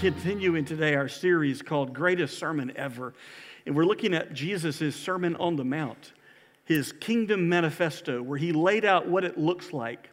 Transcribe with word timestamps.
continuing 0.00 0.64
today 0.64 0.94
our 0.94 1.10
series 1.10 1.60
called 1.60 1.92
Greatest 1.92 2.38
Sermon 2.38 2.72
Ever. 2.74 3.12
And 3.66 3.76
we're 3.76 3.84
looking 3.84 4.14
at 4.14 4.32
Jesus' 4.32 4.96
Sermon 4.96 5.36
on 5.36 5.56
the 5.56 5.64
Mount, 5.64 6.14
his 6.64 6.90
kingdom 6.90 7.50
manifesto, 7.50 8.22
where 8.22 8.38
he 8.38 8.52
laid 8.52 8.86
out 8.86 9.06
what 9.06 9.24
it 9.24 9.36
looks 9.36 9.74
like 9.74 10.08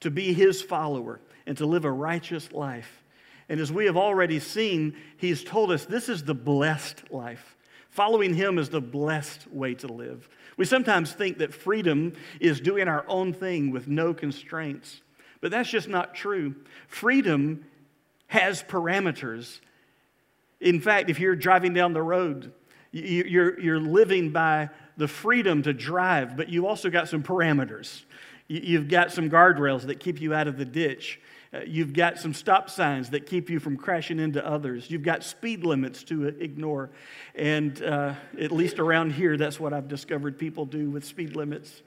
to 0.00 0.10
be 0.10 0.32
his 0.32 0.60
follower 0.60 1.20
and 1.46 1.56
to 1.56 1.66
live 1.66 1.84
a 1.84 1.92
righteous 1.92 2.50
life. 2.50 3.04
And 3.48 3.60
as 3.60 3.70
we 3.70 3.84
have 3.84 3.96
already 3.96 4.40
seen, 4.40 4.96
he's 5.18 5.44
told 5.44 5.70
us 5.70 5.84
this 5.84 6.08
is 6.08 6.24
the 6.24 6.34
blessed 6.34 7.04
life. 7.12 7.56
Following 7.90 8.34
him 8.34 8.58
is 8.58 8.70
the 8.70 8.80
blessed 8.80 9.46
way 9.52 9.72
to 9.74 9.86
live. 9.86 10.28
We 10.56 10.64
sometimes 10.64 11.12
think 11.12 11.38
that 11.38 11.54
freedom 11.54 12.12
is 12.40 12.60
doing 12.60 12.88
our 12.88 13.04
own 13.06 13.32
thing 13.32 13.70
with 13.70 13.86
no 13.86 14.12
constraints, 14.14 15.00
but 15.40 15.52
that's 15.52 15.70
just 15.70 15.86
not 15.88 16.12
true. 16.12 16.56
Freedom 16.88 17.64
has 18.28 18.62
parameters. 18.62 19.60
In 20.60 20.80
fact, 20.80 21.10
if 21.10 21.18
you're 21.18 21.36
driving 21.36 21.74
down 21.74 21.92
the 21.92 22.02
road, 22.02 22.52
you're, 22.92 23.60
you're 23.60 23.80
living 23.80 24.30
by 24.30 24.70
the 24.96 25.08
freedom 25.08 25.62
to 25.62 25.72
drive, 25.72 26.36
but 26.36 26.48
you 26.48 26.66
also 26.66 26.90
got 26.90 27.08
some 27.08 27.22
parameters. 27.22 28.04
You've 28.48 28.88
got 28.88 29.12
some 29.12 29.28
guardrails 29.28 29.82
that 29.86 30.00
keep 30.00 30.20
you 30.20 30.32
out 30.32 30.48
of 30.48 30.56
the 30.56 30.64
ditch. 30.64 31.20
Uh, 31.52 31.60
you've 31.66 31.92
got 31.92 32.18
some 32.18 32.34
stop 32.34 32.68
signs 32.68 33.10
that 33.10 33.26
keep 33.26 33.48
you 33.48 33.58
from 33.58 33.76
crashing 33.76 34.18
into 34.18 34.44
others. 34.46 34.90
You've 34.90 35.02
got 35.02 35.22
speed 35.22 35.64
limits 35.64 36.02
to 36.04 36.26
ignore. 36.26 36.90
And 37.34 37.82
uh, 37.82 38.14
at 38.38 38.50
least 38.50 38.78
around 38.78 39.12
here, 39.12 39.36
that's 39.36 39.58
what 39.58 39.72
I've 39.72 39.88
discovered 39.88 40.38
people 40.38 40.66
do 40.66 40.90
with 40.90 41.04
speed 41.04 41.36
limits. 41.36 41.82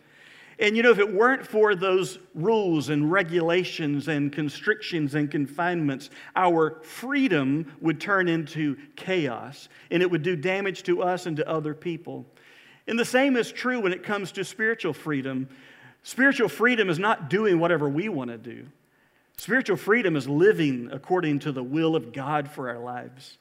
And 0.62 0.78
you 0.78 0.84
know, 0.84 0.92
if 0.92 1.00
it 1.00 1.12
weren't 1.12 1.46
for 1.46 1.74
those 1.74 2.20
rules 2.36 2.90
and 2.90 3.12
regulations 3.12 4.08
and 4.08 4.32
constrictions 4.32 5.16
and 5.16 5.30
confinements, 5.30 6.12
our 6.36 6.80
freedom 6.84 7.74
would 7.82 8.00
turn 8.00 8.28
into 8.28 8.78
chaos 8.96 9.70
and 9.90 10.04
it 10.04 10.12
would 10.12 10.22
do 10.22 10.36
damage 10.36 10.84
to 10.84 11.02
us 11.02 11.26
and 11.26 11.36
to 11.38 11.50
other 11.50 11.74
people. 11.74 12.28
And 12.86 12.98
the 12.98 13.04
same 13.04 13.38
is 13.38 13.52
true 13.52 13.80
when 13.80 13.92
it 13.92 14.04
comes 14.04 14.32
to 14.34 14.46
spiritual 14.46 14.94
freedom. 14.94 15.50
Spiritual 16.04 16.48
freedom 16.48 16.92
is 16.92 17.00
not 17.00 17.28
doing 17.28 17.60
whatever 17.60 17.90
we 17.90 18.08
want 18.08 18.30
to 18.30 18.38
do. 18.38 18.68
Spiritual 19.38 19.78
freedom 19.78 20.16
is 20.16 20.30
living 20.30 20.90
according 20.92 21.40
to 21.40 21.52
the 21.52 21.64
will 21.64 21.96
of 21.96 22.14
God 22.14 22.48
for 22.48 22.70
our 22.70 22.80
lives. 22.80 23.40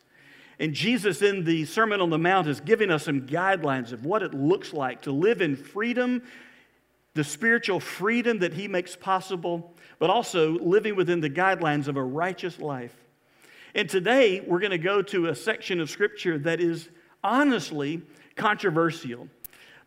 And 0.58 0.72
Jesus, 0.72 1.20
in 1.20 1.44
the 1.44 1.66
Sermon 1.66 2.00
on 2.00 2.08
the 2.08 2.18
Mount, 2.18 2.48
is 2.48 2.60
giving 2.60 2.90
us 2.90 3.04
some 3.04 3.22
guidelines 3.22 3.92
of 3.92 4.06
what 4.06 4.22
it 4.22 4.32
looks 4.32 4.72
like 4.72 5.02
to 5.02 5.12
live 5.12 5.42
in 5.42 5.56
freedom 5.56 6.22
the 7.14 7.24
spiritual 7.24 7.80
freedom 7.80 8.38
that 8.38 8.52
He 8.52 8.68
makes 8.68 8.96
possible, 8.96 9.74
but 9.98 10.10
also 10.10 10.52
living 10.58 10.96
within 10.96 11.20
the 11.20 11.30
guidelines 11.30 11.88
of 11.88 11.96
a 11.96 12.02
righteous 12.02 12.58
life. 12.58 12.94
And 13.74 13.88
today, 13.88 14.40
we're 14.40 14.60
going 14.60 14.70
to 14.70 14.78
go 14.78 15.02
to 15.02 15.26
a 15.26 15.34
section 15.34 15.80
of 15.80 15.90
Scripture 15.90 16.38
that 16.38 16.60
is 16.60 16.88
honestly 17.22 18.02
controversial. 18.36 19.28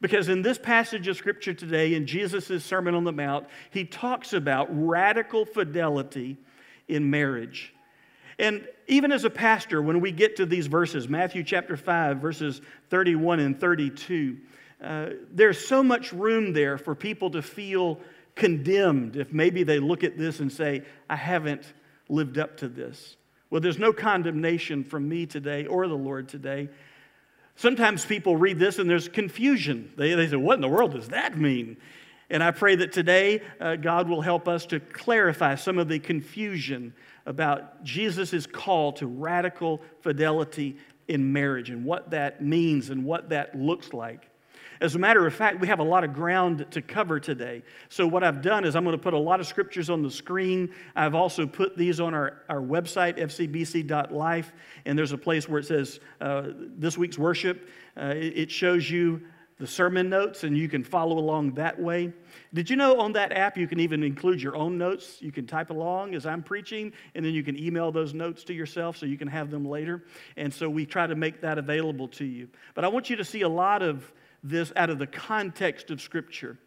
Because 0.02 0.28
in 0.28 0.42
this 0.42 0.58
passage 0.58 1.08
of 1.08 1.16
Scripture 1.16 1.54
today, 1.54 1.94
in 1.94 2.06
Jesus' 2.06 2.64
Sermon 2.64 2.94
on 2.94 3.06
the 3.06 3.14
Mount, 3.14 3.48
he 3.72 3.86
talks 3.86 4.34
about 4.34 4.68
radical 4.70 5.46
fidelity 5.46 6.38
in 6.88 7.10
marriage. 7.10 7.74
And 8.40 8.68
even 8.88 9.12
as 9.12 9.24
a 9.24 9.30
pastor, 9.30 9.82
when 9.82 10.02
we 10.02 10.12
get 10.12 10.36
to 10.38 10.46
these 10.46 10.68
verses, 10.68 11.08
Matthew 11.08 11.44
chapter 11.44 11.78
5, 11.78 12.18
verses 12.18 12.62
31 12.90 13.40
and 13.40 13.60
32, 13.60 14.38
uh, 14.84 15.10
there's 15.32 15.66
so 15.66 15.82
much 15.82 16.12
room 16.12 16.54
there 16.54 16.78
for 16.78 16.94
people 16.94 17.32
to 17.32 17.42
feel 17.42 18.00
condemned 18.36 19.16
if 19.16 19.32
maybe 19.32 19.64
they 19.64 19.80
look 19.80 20.04
at 20.04 20.18
this 20.18 20.40
and 20.40 20.52
say, 20.52 20.84
I 21.10 21.16
haven't 21.16 21.74
lived 22.10 22.38
up 22.38 22.58
to 22.58 22.68
this. 22.68 23.16
Well, 23.50 23.62
there's 23.62 23.80
no 23.80 23.94
condemnation 23.94 24.84
from 24.84 25.08
me 25.08 25.26
today 25.26 25.66
or 25.66 25.88
the 25.88 25.96
Lord 25.96 26.28
today. 26.28 26.70
Sometimes 27.56 28.06
people 28.06 28.36
read 28.36 28.58
this 28.58 28.80
and 28.80 28.90
there's 28.90 29.08
confusion. 29.08 29.94
They, 29.96 30.16
they 30.16 30.28
say, 30.28 30.36
What 30.36 30.56
in 30.56 30.62
the 30.62 30.70
world 30.70 30.94
does 30.94 31.10
that 31.10 31.38
mean? 31.38 31.78
And 32.30 32.44
I 32.44 32.52
pray 32.52 32.76
that 32.78 32.92
today 32.92 33.42
uh, 33.62 33.76
God 33.76 34.10
will 34.10 34.22
help 34.22 34.48
us 34.48 34.66
to 34.68 34.80
clarify 34.80 35.56
some 35.56 35.78
of 35.78 35.88
the 35.88 36.00
confusion 36.00 36.94
about 37.28 37.84
Jesus' 37.84 38.48
call 38.48 38.94
to 38.94 39.06
radical 39.06 39.82
fidelity 40.02 40.78
in 41.08 41.32
marriage 41.32 41.70
and 41.70 41.86
what 41.86 42.10
that 42.10 42.44
means 42.44 42.90
and 42.90 43.06
what 43.06 43.30
that 43.30 43.56
looks 43.56 43.94
like. 43.94 44.30
As 44.84 44.96
a 44.96 45.00
matter 45.00 45.26
of 45.26 45.34
fact, 45.34 45.62
we 45.62 45.68
have 45.68 45.80
a 45.80 45.84
lot 45.84 46.04
of 46.04 46.14
ground 46.14 46.66
to 46.72 46.82
cover 46.82 47.18
today. 47.18 47.64
So, 47.88 48.06
what 48.06 48.22
I've 48.22 48.42
done 48.42 48.66
is 48.66 48.76
I'm 48.76 48.84
going 48.84 48.98
to 48.98 49.02
put 49.02 49.14
a 49.14 49.18
lot 49.18 49.40
of 49.40 49.48
scriptures 49.48 49.90
on 49.90 50.04
the 50.04 50.12
screen. 50.12 50.74
I've 50.94 51.16
also 51.16 51.48
put 51.48 51.78
these 51.78 52.02
on 52.02 52.14
our, 52.14 52.44
our 52.50 52.60
website, 52.60 53.18
fcbc.life, 53.18 54.52
and 54.84 55.00
there's 55.00 55.14
a 55.14 55.18
place 55.18 55.48
where 55.48 55.60
it 55.60 55.68
says 55.68 56.02
uh, 56.20 56.50
this 56.78 56.98
week's 56.98 57.18
worship. 57.18 57.70
Uh, 57.96 58.08
it, 58.08 58.38
it 58.38 58.52
shows 58.52 58.92
you 58.92 59.22
the 59.58 59.66
sermon 59.66 60.10
notes, 60.10 60.44
and 60.44 60.58
you 60.58 60.68
can 60.68 60.84
follow 60.84 61.18
along 61.18 61.54
that 61.54 61.80
way. 61.80 62.12
Did 62.54 62.70
you 62.70 62.76
know 62.76 63.00
on 63.00 63.14
that 63.14 63.32
app 63.32 63.58
you 63.58 63.70
can 63.70 63.80
even 63.80 64.04
include 64.04 64.42
your 64.42 64.58
own 64.58 64.78
notes? 64.78 65.22
You 65.22 65.32
can 65.32 65.48
type 65.48 65.70
along 65.70 66.14
as 66.14 66.26
I'm 66.26 66.44
preaching, 66.44 66.92
and 67.16 67.24
then 67.24 67.34
you 67.34 67.44
can 67.44 67.58
email 67.58 67.94
those 67.94 68.14
notes 68.14 68.44
to 68.46 68.54
yourself 68.54 68.98
so 68.98 69.06
you 69.06 69.18
can 69.18 69.30
have 69.30 69.50
them 69.50 69.64
later. 69.64 70.04
And 70.36 70.54
so 70.54 70.70
we 70.70 70.86
try 70.86 71.08
to 71.08 71.16
make 71.16 71.40
that 71.40 71.58
available 71.58 72.10
to 72.10 72.26
you. 72.26 72.50
But 72.76 72.84
I 72.84 72.90
want 72.90 73.10
you 73.10 73.16
to 73.16 73.24
see 73.24 73.44
a 73.44 73.50
lot 73.50 73.82
of 73.82 74.12
this 74.44 74.72
out 74.76 74.90
of 74.90 75.00
the 75.00 75.08
context 75.08 75.90
of 75.90 76.02
Scripture. 76.02 76.58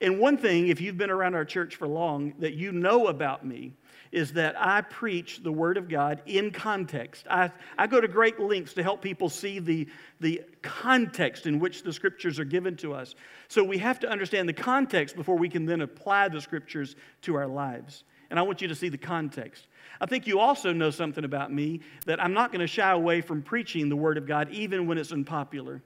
And 0.00 0.20
one 0.20 0.38
thing, 0.38 0.68
if 0.68 0.80
you've 0.80 0.96
been 0.96 1.10
around 1.10 1.34
our 1.34 1.44
church 1.44 1.74
for 1.74 1.88
long, 1.88 2.34
that 2.38 2.54
you 2.54 2.70
know 2.70 3.08
about 3.08 3.44
me 3.44 3.72
is 4.12 4.32
that 4.34 4.54
I 4.58 4.80
preach 4.80 5.42
the 5.42 5.52
Word 5.52 5.76
of 5.76 5.88
God 5.88 6.22
in 6.24 6.50
context. 6.50 7.26
I, 7.28 7.50
I 7.76 7.86
go 7.86 8.00
to 8.00 8.08
great 8.08 8.38
lengths 8.40 8.74
to 8.74 8.82
help 8.82 9.02
people 9.02 9.28
see 9.28 9.58
the, 9.58 9.88
the 10.20 10.42
context 10.62 11.46
in 11.46 11.58
which 11.58 11.82
the 11.82 11.92
Scriptures 11.92 12.38
are 12.38 12.44
given 12.44 12.76
to 12.76 12.94
us. 12.94 13.14
So 13.48 13.64
we 13.64 13.78
have 13.78 13.98
to 14.00 14.08
understand 14.08 14.48
the 14.48 14.54
context 14.54 15.16
before 15.16 15.36
we 15.36 15.48
can 15.48 15.66
then 15.66 15.80
apply 15.80 16.28
the 16.28 16.40
Scriptures 16.40 16.96
to 17.22 17.34
our 17.34 17.46
lives. 17.46 18.04
And 18.30 18.38
I 18.38 18.42
want 18.42 18.62
you 18.62 18.68
to 18.68 18.74
see 18.74 18.88
the 18.88 18.98
context. 18.98 19.66
I 20.00 20.06
think 20.06 20.26
you 20.26 20.38
also 20.38 20.72
know 20.72 20.90
something 20.90 21.24
about 21.24 21.52
me 21.52 21.80
that 22.06 22.22
I'm 22.22 22.34
not 22.34 22.52
going 22.52 22.60
to 22.60 22.66
shy 22.66 22.90
away 22.92 23.20
from 23.20 23.42
preaching 23.42 23.88
the 23.88 23.96
Word 23.96 24.16
of 24.16 24.26
God 24.26 24.50
even 24.50 24.86
when 24.86 24.96
it's 24.96 25.12
unpopular 25.12 25.82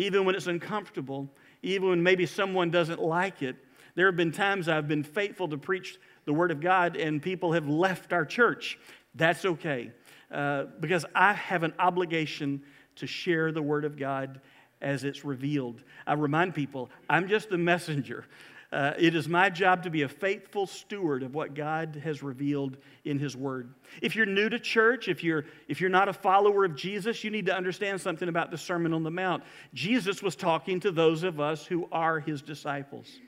even 0.00 0.24
when 0.24 0.34
it's 0.34 0.46
uncomfortable, 0.46 1.28
even 1.62 1.90
when 1.90 2.02
maybe 2.02 2.24
someone 2.24 2.70
doesn't 2.70 3.00
like 3.00 3.42
it. 3.42 3.56
There 3.94 4.06
have 4.06 4.16
been 4.16 4.32
times 4.32 4.68
I've 4.68 4.88
been 4.88 5.02
faithful 5.02 5.48
to 5.48 5.58
preach 5.58 5.98
the 6.24 6.32
Word 6.32 6.50
of 6.50 6.60
God 6.60 6.96
and 6.96 7.20
people 7.20 7.52
have 7.52 7.68
left 7.68 8.12
our 8.12 8.24
church. 8.24 8.78
That's 9.14 9.44
okay 9.44 9.90
uh, 10.30 10.64
because 10.80 11.04
I 11.14 11.34
have 11.34 11.64
an 11.64 11.74
obligation 11.78 12.62
to 12.96 13.06
share 13.06 13.52
the 13.52 13.62
Word 13.62 13.84
of 13.84 13.98
God 13.98 14.40
as 14.80 15.04
it's 15.04 15.24
revealed. 15.24 15.82
I 16.06 16.14
remind 16.14 16.54
people, 16.54 16.88
I'm 17.10 17.28
just 17.28 17.50
the 17.50 17.58
messenger. 17.58 18.24
Uh, 18.72 18.92
it 18.98 19.16
is 19.16 19.28
my 19.28 19.50
job 19.50 19.82
to 19.82 19.90
be 19.90 20.02
a 20.02 20.08
faithful 20.08 20.64
steward 20.64 21.24
of 21.24 21.34
what 21.34 21.54
God 21.54 22.00
has 22.04 22.22
revealed 22.22 22.76
in 23.04 23.18
His 23.18 23.36
Word. 23.36 23.74
If 24.00 24.14
you're 24.14 24.26
new 24.26 24.48
to 24.48 24.60
church, 24.60 25.08
if 25.08 25.24
you're, 25.24 25.44
if 25.66 25.80
you're 25.80 25.90
not 25.90 26.08
a 26.08 26.12
follower 26.12 26.64
of 26.64 26.76
Jesus, 26.76 27.24
you 27.24 27.30
need 27.30 27.46
to 27.46 27.56
understand 27.56 28.00
something 28.00 28.28
about 28.28 28.52
the 28.52 28.58
Sermon 28.58 28.92
on 28.92 29.02
the 29.02 29.10
Mount. 29.10 29.42
Jesus 29.74 30.22
was 30.22 30.36
talking 30.36 30.78
to 30.80 30.92
those 30.92 31.24
of 31.24 31.40
us 31.40 31.66
who 31.66 31.88
are 31.90 32.20
His 32.20 32.42
disciples. 32.42 33.18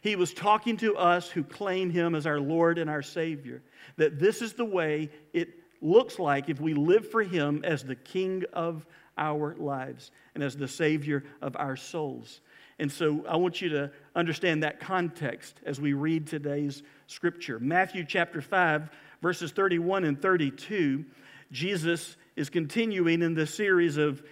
He 0.00 0.14
was 0.14 0.32
talking 0.32 0.76
to 0.76 0.96
us 0.96 1.28
who 1.28 1.42
claim 1.42 1.90
Him 1.90 2.14
as 2.14 2.26
our 2.26 2.38
Lord 2.38 2.78
and 2.78 2.88
our 2.88 3.02
Savior. 3.02 3.62
That 3.96 4.20
this 4.20 4.42
is 4.42 4.52
the 4.52 4.64
way 4.64 5.10
it 5.32 5.48
looks 5.80 6.20
like 6.20 6.48
if 6.48 6.60
we 6.60 6.72
live 6.74 7.10
for 7.10 7.22
Him 7.22 7.62
as 7.64 7.82
the 7.82 7.96
King 7.96 8.44
of 8.52 8.86
our 9.18 9.56
lives 9.56 10.12
and 10.34 10.44
as 10.44 10.56
the 10.56 10.68
Savior 10.68 11.24
of 11.40 11.56
our 11.56 11.76
souls. 11.76 12.40
And 12.78 12.90
so 12.90 13.24
I 13.28 13.36
want 13.36 13.60
you 13.60 13.68
to 13.70 13.90
understand 14.14 14.62
that 14.62 14.80
context 14.80 15.60
as 15.64 15.80
we 15.80 15.92
read 15.92 16.26
today's 16.26 16.82
scripture. 17.06 17.58
Matthew 17.60 18.04
chapter 18.04 18.40
5, 18.40 18.90
verses 19.22 19.52
31 19.52 20.04
and 20.04 20.20
32, 20.20 21.04
Jesus 21.52 22.16
is 22.36 22.50
continuing 22.50 23.22
in 23.22 23.34
the 23.34 23.46
series 23.46 23.96
of 23.96 24.22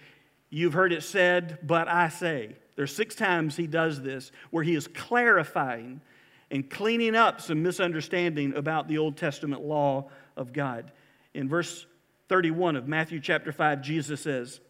You've 0.55 0.75
heard 0.75 0.93
it 0.93 1.03
said, 1.03 1.61
but 1.63 1.89
I 1.89 2.11
say. 2.11 2.57
There's 2.77 2.95
six 2.95 3.15
times 3.15 3.57
he 3.57 3.67
does 3.67 4.03
this 4.03 4.33
where 4.51 4.63
he 4.63 4.75
is 4.75 4.87
clarifying 4.87 6.03
and 6.51 6.69
cleaning 6.69 7.15
up 7.15 7.41
some 7.41 7.63
misunderstanding 7.63 8.55
about 8.55 8.87
the 8.87 8.99
Old 8.99 9.17
Testament 9.17 9.63
law 9.63 10.11
of 10.37 10.53
God. 10.53 10.93
In 11.33 11.49
verse 11.49 11.87
31 12.29 12.77
of 12.77 12.87
Matthew 12.87 13.19
chapter 13.19 13.51
5, 13.51 13.81
Jesus 13.81 14.21
says, 14.21 14.61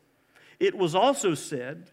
It 0.61 0.77
was 0.77 0.95
also 0.95 1.35
said, 1.35 1.91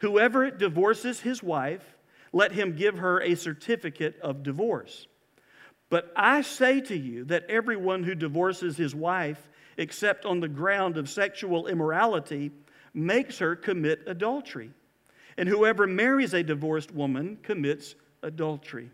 Whoever 0.00 0.50
divorces 0.50 1.20
his 1.20 1.42
wife, 1.42 1.96
let 2.32 2.52
him 2.52 2.76
give 2.76 2.98
her 2.98 3.20
a 3.20 3.34
certificate 3.34 4.18
of 4.20 4.42
divorce. 4.42 5.06
But 5.90 6.12
I 6.14 6.42
say 6.42 6.80
to 6.82 6.96
you 6.96 7.24
that 7.24 7.50
everyone 7.50 8.04
who 8.04 8.14
divorces 8.14 8.76
his 8.76 8.94
wife, 8.94 9.48
except 9.76 10.24
on 10.24 10.40
the 10.40 10.48
ground 10.48 10.96
of 10.96 11.08
sexual 11.08 11.66
immorality, 11.66 12.52
makes 12.94 13.38
her 13.38 13.56
commit 13.56 14.02
adultery. 14.06 14.70
And 15.36 15.48
whoever 15.48 15.86
marries 15.86 16.34
a 16.34 16.42
divorced 16.42 16.92
woman 16.92 17.38
commits 17.42 17.94
adultery. 18.22 18.90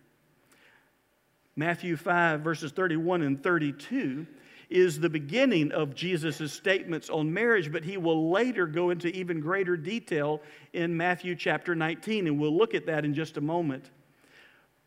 Matthew 1.55 1.97
5, 1.97 2.41
verses 2.41 2.73
31 2.73 3.23
and 3.23 3.43
32 3.43 4.27
is 4.69 4.99
the 4.99 5.09
beginning 5.09 5.73
of 5.73 5.95
Jesus' 5.95 6.53
statements 6.53 7.09
on 7.09 7.33
marriage, 7.33 7.71
but 7.73 7.85
he 7.85 7.97
will 7.97 8.31
later 8.31 8.67
go 8.67 8.91
into 8.91 9.09
even 9.09 9.41
greater 9.41 9.77
detail 9.77 10.41
in 10.73 10.97
Matthew 10.97 11.37
chapter 11.37 11.75
19, 11.75 12.27
and 12.27 12.39
we'll 12.39 12.57
look 12.57 12.75
at 12.75 12.87
that 12.87 13.05
in 13.05 13.15
just 13.15 13.37
a 13.37 13.41
moment. 13.41 13.91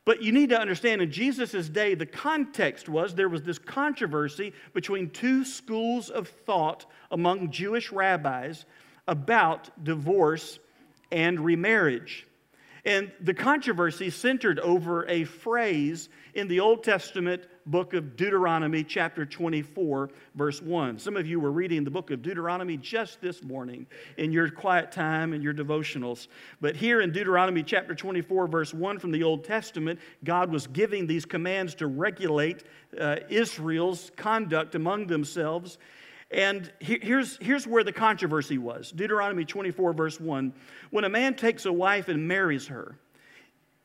But 0.05 0.23
you 0.23 0.31
need 0.31 0.49
to 0.49 0.59
understand 0.59 1.01
in 1.01 1.11
Jesus' 1.11 1.69
day, 1.69 1.93
the 1.93 2.05
context 2.05 2.89
was 2.89 3.13
there 3.13 3.29
was 3.29 3.43
this 3.43 3.59
controversy 3.59 4.53
between 4.73 5.11
two 5.11 5.45
schools 5.45 6.09
of 6.09 6.27
thought 6.27 6.85
among 7.11 7.51
Jewish 7.51 7.91
rabbis 7.91 8.65
about 9.07 9.69
divorce 9.83 10.59
and 11.11 11.39
remarriage. 11.39 12.25
And 12.85 13.11
the 13.21 13.33
controversy 13.33 14.09
centered 14.09 14.59
over 14.59 15.07
a 15.07 15.25
phrase 15.25 16.09
in 16.33 16.47
the 16.47 16.59
Old 16.59 16.83
Testament 16.83 17.43
book 17.65 17.93
of 17.93 18.15
Deuteronomy, 18.15 18.83
chapter 18.83 19.25
24, 19.25 20.09
verse 20.35 20.61
1. 20.61 20.97
Some 20.99 21.15
of 21.15 21.27
you 21.27 21.39
were 21.39 21.51
reading 21.51 21.83
the 21.83 21.91
book 21.91 22.11
of 22.11 22.21
Deuteronomy 22.21 22.77
just 22.77 23.21
this 23.21 23.43
morning 23.43 23.85
in 24.17 24.31
your 24.31 24.49
quiet 24.49 24.91
time 24.91 25.33
and 25.33 25.43
your 25.43 25.53
devotionals. 25.53 26.27
But 26.61 26.75
here 26.75 27.01
in 27.01 27.11
Deuteronomy, 27.11 27.63
chapter 27.63 27.93
24, 27.93 28.47
verse 28.47 28.73
1 28.73 28.99
from 28.99 29.11
the 29.11 29.23
Old 29.23 29.43
Testament, 29.43 29.99
God 30.23 30.51
was 30.51 30.67
giving 30.67 31.05
these 31.05 31.25
commands 31.25 31.75
to 31.75 31.87
regulate 31.87 32.63
uh, 32.99 33.17
Israel's 33.29 34.11
conduct 34.15 34.75
among 34.75 35.07
themselves. 35.07 35.77
And 36.31 36.71
here's, 36.79 37.37
here's 37.37 37.65
where 37.65 37.83
the 37.83 37.91
controversy 37.91 38.59
was 38.59 38.91
Deuteronomy 38.91 39.45
24, 39.45 39.93
verse 39.93 40.19
1. 40.19 40.53
When 40.91 41.03
a 41.03 41.09
man 41.09 41.35
takes 41.35 41.65
a 41.65 41.73
wife 41.73 42.07
and 42.07 42.27
marries 42.27 42.67
her, 42.67 42.97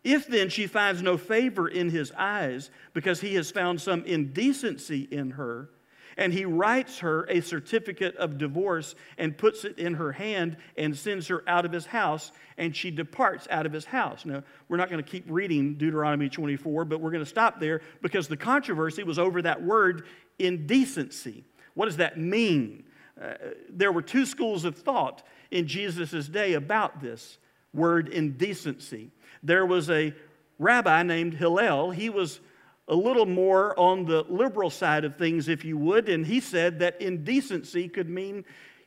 if 0.05 0.27
then 0.27 0.51
she 0.51 0.67
finds 0.67 1.03
no 1.03 1.17
favor 1.17 1.67
in 1.67 1.89
his 1.89 2.12
eyes 2.12 2.71
because 2.93 3.21
he 3.21 3.35
has 3.35 3.51
found 3.51 3.81
some 3.81 4.05
indecency 4.05 5.09
in 5.11 5.33
her, 5.33 5.71
and 6.17 6.33
he 6.33 6.45
writes 6.45 7.01
her 7.01 7.27
a 7.29 7.41
certificate 7.41 8.15
of 8.17 8.39
divorce 8.39 8.95
and 9.19 9.37
puts 9.37 9.65
it 9.65 9.79
in 9.79 9.95
her 9.95 10.12
hand 10.12 10.59
and 10.77 10.97
sends 10.97 11.27
her 11.29 11.43
out 11.49 11.65
of 11.65 11.73
his 11.73 11.87
house, 11.87 12.31
and 12.56 12.77
she 12.77 12.91
departs 12.91 13.49
out 13.51 13.67
of 13.67 13.73
his 13.73 13.85
house. 13.85 14.25
Now, 14.25 14.45
we're 14.69 14.77
not 14.77 14.91
going 14.91 15.03
to 15.03 15.11
keep 15.11 15.25
reading 15.27 15.75
Deuteronomy 15.75 16.29
24, 16.29 16.85
but 16.85 17.01
we're 17.01 17.11
going 17.11 17.25
to 17.25 17.29
stop 17.29 17.59
there 17.59 17.81
because 18.01 18.29
the 18.29 18.37
controversy 18.37 19.03
was 19.03 19.19
over 19.19 19.43
that 19.43 19.62
word 19.62 20.06
indecency. 20.39 21.45
What 21.75 21.87
does 21.87 21.97
that 21.97 22.19
mean? 22.19 22.85
Uh, 23.21 23.35
there 23.71 23.91
were 23.91 24.03
two 24.03 24.27
schools 24.27 24.65
of 24.65 24.77
thought 24.77 25.23
in 25.51 25.67
Jesus' 25.67 26.29
day 26.29 26.55
about 26.55 27.01
this 27.01 27.39
word 27.73 28.09
indecency. 28.09 29.11
There 29.44 29.67
was 29.67 29.91
a 29.91 30.14
rabbi 30.58 31.02
named 31.02 31.35
Hillel. 31.35 31.91
He 31.91 32.08
was 32.08 32.41
a 32.88 32.94
little 32.94 33.26
more 33.26 33.79
on 33.79 34.06
the 34.06 34.25
liberal 34.29 34.70
side 34.70 35.05
of 35.05 35.17
things, 35.17 35.49
if 35.49 35.64
you 35.64 35.76
would, 35.79 36.08
and 36.08 36.26
he 36.26 36.41
said 36.41 36.81
that 36.81 37.00
indecency 37.00 37.88
could 37.88 38.08
mean 38.08 38.44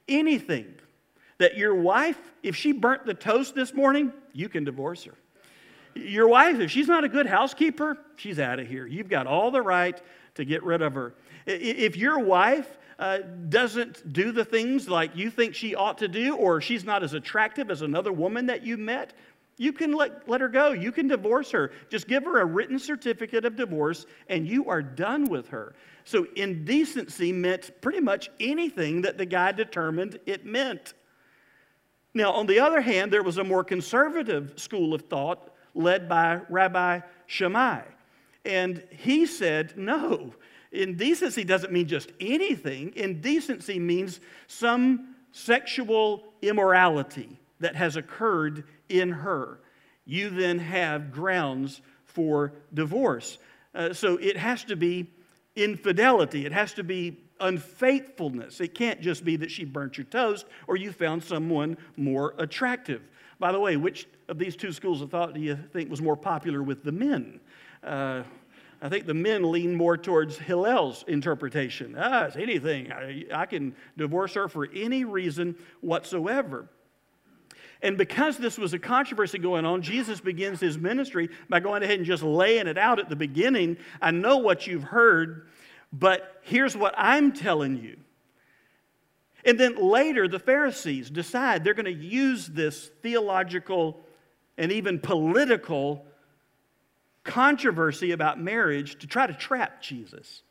anything. 0.07 0.73
That 1.37 1.57
your 1.57 1.75
wife, 1.75 2.17
if 2.43 2.55
she 2.55 2.71
burnt 2.71 3.05
the 3.05 3.13
toast 3.13 3.53
this 3.55 3.73
morning, 3.73 4.11
you 4.33 4.49
can 4.49 4.63
divorce 4.63 5.03
her. 5.03 5.13
Your 5.95 6.27
wife, 6.27 6.59
if 6.59 6.71
she's 6.71 6.87
not 6.87 7.03
a 7.03 7.09
good 7.09 7.27
housekeeper, 7.27 7.97
she's 8.17 8.39
out 8.39 8.59
of 8.59 8.67
here. 8.67 8.85
You've 8.85 9.09
got 9.09 9.27
all 9.27 9.51
the 9.51 9.61
right 9.61 9.99
to 10.35 10.45
get 10.45 10.63
rid 10.63 10.81
of 10.81 10.93
her. 10.93 11.13
If 11.45 11.95
your 11.95 12.19
wife 12.19 12.77
uh, 12.99 13.19
doesn't 13.49 14.11
do 14.11 14.31
the 14.31 14.45
things 14.45 14.87
like 14.87 15.15
you 15.15 15.29
think 15.29 15.55
she 15.55 15.75
ought 15.75 15.99
to 15.99 16.07
do, 16.07 16.35
or 16.35 16.61
she's 16.61 16.83
not 16.83 17.03
as 17.03 17.13
attractive 17.13 17.71
as 17.71 17.81
another 17.81 18.11
woman 18.11 18.47
that 18.47 18.63
you 18.63 18.77
met, 18.77 19.13
you 19.57 19.73
can 19.73 19.91
let, 19.91 20.29
let 20.29 20.41
her 20.41 20.47
go. 20.47 20.71
You 20.71 20.91
can 20.91 21.07
divorce 21.07 21.51
her. 21.51 21.71
Just 21.89 22.07
give 22.07 22.23
her 22.25 22.39
a 22.39 22.45
written 22.45 22.77
certificate 22.77 23.43
of 23.43 23.55
divorce, 23.55 24.05
and 24.29 24.47
you 24.47 24.69
are 24.69 24.81
done 24.81 25.25
with 25.25 25.49
her. 25.49 25.75
So, 26.05 26.27
indecency 26.35 27.33
meant 27.33 27.71
pretty 27.81 27.99
much 27.99 28.29
anything 28.39 29.01
that 29.01 29.17
the 29.17 29.25
guy 29.25 29.51
determined 29.51 30.19
it 30.25 30.45
meant. 30.45 30.93
Now, 32.13 32.31
on 32.31 32.45
the 32.45 32.59
other 32.59 32.81
hand, 32.81 33.11
there 33.11 33.23
was 33.23 33.37
a 33.37 33.43
more 33.43 33.63
conservative 33.63 34.53
school 34.55 34.93
of 34.93 35.03
thought 35.03 35.51
led 35.73 36.07
by 36.07 36.41
Rabbi 36.49 37.01
Shammai. 37.25 37.81
And 38.45 38.83
he 38.91 39.25
said, 39.25 39.73
no, 39.75 40.33
Indecency 40.71 41.43
doesn't 41.43 41.71
mean 41.71 41.87
just 41.87 42.11
anything, 42.19 42.93
indecency 42.95 43.79
means 43.79 44.19
some 44.47 45.15
sexual 45.31 46.23
immorality 46.41 47.39
that 47.59 47.75
has 47.75 47.95
occurred 47.95 48.63
in 48.89 49.09
her. 49.09 49.59
You 50.05 50.29
then 50.29 50.59
have 50.59 51.11
grounds 51.11 51.81
for 52.05 52.53
divorce. 52.73 53.37
Uh, 53.75 53.93
so 53.93 54.17
it 54.17 54.37
has 54.37 54.63
to 54.65 54.75
be 54.75 55.11
infidelity, 55.55 56.45
it 56.45 56.51
has 56.51 56.73
to 56.73 56.83
be 56.83 57.17
unfaithfulness. 57.39 58.59
It 58.61 58.73
can't 58.73 59.01
just 59.01 59.23
be 59.23 59.35
that 59.37 59.51
she 59.51 59.65
burnt 59.65 59.97
your 59.97 60.05
toast 60.05 60.45
or 60.67 60.75
you 60.75 60.91
found 60.91 61.23
someone 61.23 61.77
more 61.95 62.33
attractive. 62.37 63.01
By 63.39 63.51
the 63.51 63.59
way, 63.59 63.77
which 63.77 64.07
of 64.27 64.39
these 64.39 64.55
two 64.55 64.71
schools 64.71 65.01
of 65.01 65.11
thought 65.11 65.33
do 65.33 65.39
you 65.39 65.55
think 65.71 65.89
was 65.89 66.01
more 66.01 66.15
popular 66.15 66.63
with 66.63 66.83
the 66.83 66.91
men? 66.91 67.39
Uh, 67.83 68.23
I 68.81 68.89
think 68.89 69.05
the 69.05 69.13
men 69.13 69.51
lean 69.51 69.75
more 69.75 69.97
towards 69.97 70.37
Hillel's 70.37 71.03
interpretation. 71.07 71.95
Ah, 71.97 72.25
it's 72.25 72.35
anything. 72.35 72.91
I, 72.91 73.25
I 73.33 73.45
can 73.45 73.75
divorce 73.97 74.33
her 74.35 74.47
for 74.47 74.67
any 74.73 75.03
reason 75.03 75.55
whatsoever. 75.81 76.67
And 77.81 77.97
because 77.97 78.37
this 78.37 78.57
was 78.57 78.73
a 78.73 78.79
controversy 78.79 79.37
going 79.37 79.65
on, 79.65 79.81
Jesus 79.81 80.19
begins 80.19 80.59
his 80.59 80.77
ministry 80.77 81.29
by 81.47 81.59
going 81.59 81.83
ahead 81.83 81.97
and 81.97 82.05
just 82.05 82.23
laying 82.23 82.67
it 82.67 82.77
out 82.77 82.99
at 82.99 83.09
the 83.09 83.15
beginning. 83.15 83.77
I 84.01 84.11
know 84.11 84.37
what 84.37 84.65
you've 84.65 84.83
heard, 84.83 85.47
but 85.93 86.41
here's 86.41 86.75
what 86.75 86.93
I'm 86.97 87.33
telling 87.33 87.77
you. 87.77 87.97
And 89.45 89.59
then 89.59 89.75
later, 89.75 90.27
the 90.27 90.39
Pharisees 90.39 91.09
decide 91.09 91.63
they're 91.63 91.73
going 91.73 91.85
to 91.85 91.91
use 91.91 92.47
this 92.47 92.89
theological 93.01 94.03
and 94.57 94.71
even 94.71 94.99
political 94.99 96.05
controversy 97.23 98.11
about 98.11 98.39
marriage 98.39 98.99
to 98.99 99.07
try 99.07 99.27
to 99.27 99.33
trap 99.33 99.81
Jesus. 99.81 100.41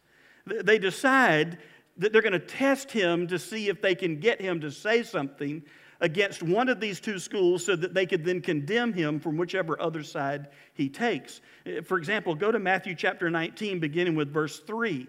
They 0.47 0.78
decide 0.78 1.59
that 1.97 2.12
they're 2.12 2.23
going 2.23 2.33
to 2.33 2.38
test 2.38 2.92
him 2.92 3.26
to 3.28 3.38
see 3.38 3.68
if 3.68 3.83
they 3.83 3.95
can 3.95 4.21
get 4.21 4.40
him 4.40 4.61
to 4.61 4.71
say 4.71 5.02
something 5.02 5.62
against 6.00 6.42
one 6.42 6.68
of 6.68 6.80
these 6.80 7.00
two 7.00 7.18
schools 7.18 7.64
so 7.64 7.74
that 7.76 7.94
they 7.94 8.06
could 8.06 8.24
then 8.24 8.40
condemn 8.40 8.92
him 8.92 9.18
from 9.18 9.36
whichever 9.36 9.80
other 9.80 10.02
side 10.02 10.48
he 10.74 10.88
takes. 10.88 11.40
Uh, 11.66 11.82
for 11.82 11.98
example, 11.98 12.34
go 12.34 12.52
to 12.52 12.58
Matthew 12.58 12.94
chapter 12.94 13.30
19, 13.30 13.80
beginning 13.80 14.14
with 14.14 14.32
verse 14.32 14.60
3. 14.60 15.06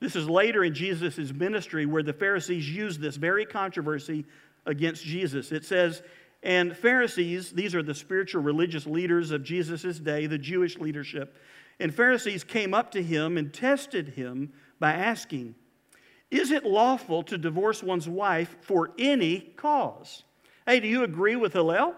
This 0.00 0.16
is 0.16 0.28
later 0.28 0.64
in 0.64 0.74
Jesus' 0.74 1.32
ministry 1.32 1.86
where 1.86 2.02
the 2.02 2.12
Pharisees 2.12 2.68
use 2.70 2.98
this 2.98 3.16
very 3.16 3.44
controversy 3.44 4.24
against 4.66 5.04
Jesus. 5.04 5.50
It 5.50 5.64
says, 5.64 6.02
and 6.42 6.76
Pharisees, 6.76 7.50
these 7.50 7.74
are 7.74 7.82
the 7.82 7.94
spiritual 7.94 8.42
religious 8.42 8.86
leaders 8.86 9.32
of 9.32 9.42
Jesus' 9.42 9.98
day, 9.98 10.26
the 10.26 10.38
Jewish 10.38 10.78
leadership. 10.78 11.36
And 11.80 11.94
Pharisees 11.94 12.44
came 12.44 12.74
up 12.74 12.92
to 12.92 13.02
him 13.02 13.36
and 13.36 13.52
tested 13.52 14.10
him 14.10 14.52
by 14.78 14.92
asking, 14.92 15.56
Is 16.30 16.50
it 16.50 16.64
lawful 16.64 17.22
to 17.24 17.38
divorce 17.38 17.82
one's 17.82 18.08
wife 18.08 18.54
for 18.60 18.90
any 18.98 19.40
cause? 19.56 20.24
Hey, 20.66 20.80
do 20.80 20.88
you 20.88 21.02
agree 21.04 21.36
with 21.36 21.54
Hillel 21.54 21.94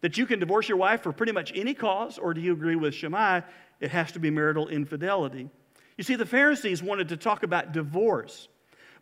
that 0.00 0.16
you 0.16 0.26
can 0.26 0.38
divorce 0.38 0.68
your 0.68 0.78
wife 0.78 1.02
for 1.02 1.12
pretty 1.12 1.32
much 1.32 1.52
any 1.54 1.74
cause? 1.74 2.18
Or 2.18 2.32
do 2.34 2.40
you 2.40 2.52
agree 2.52 2.76
with 2.76 2.94
Shammai 2.94 3.40
it 3.80 3.90
has 3.90 4.12
to 4.12 4.20
be 4.20 4.30
marital 4.30 4.68
infidelity? 4.68 5.50
You 5.96 6.04
see, 6.04 6.14
the 6.14 6.26
Pharisees 6.26 6.82
wanted 6.82 7.08
to 7.08 7.16
talk 7.16 7.42
about 7.42 7.72
divorce. 7.72 8.48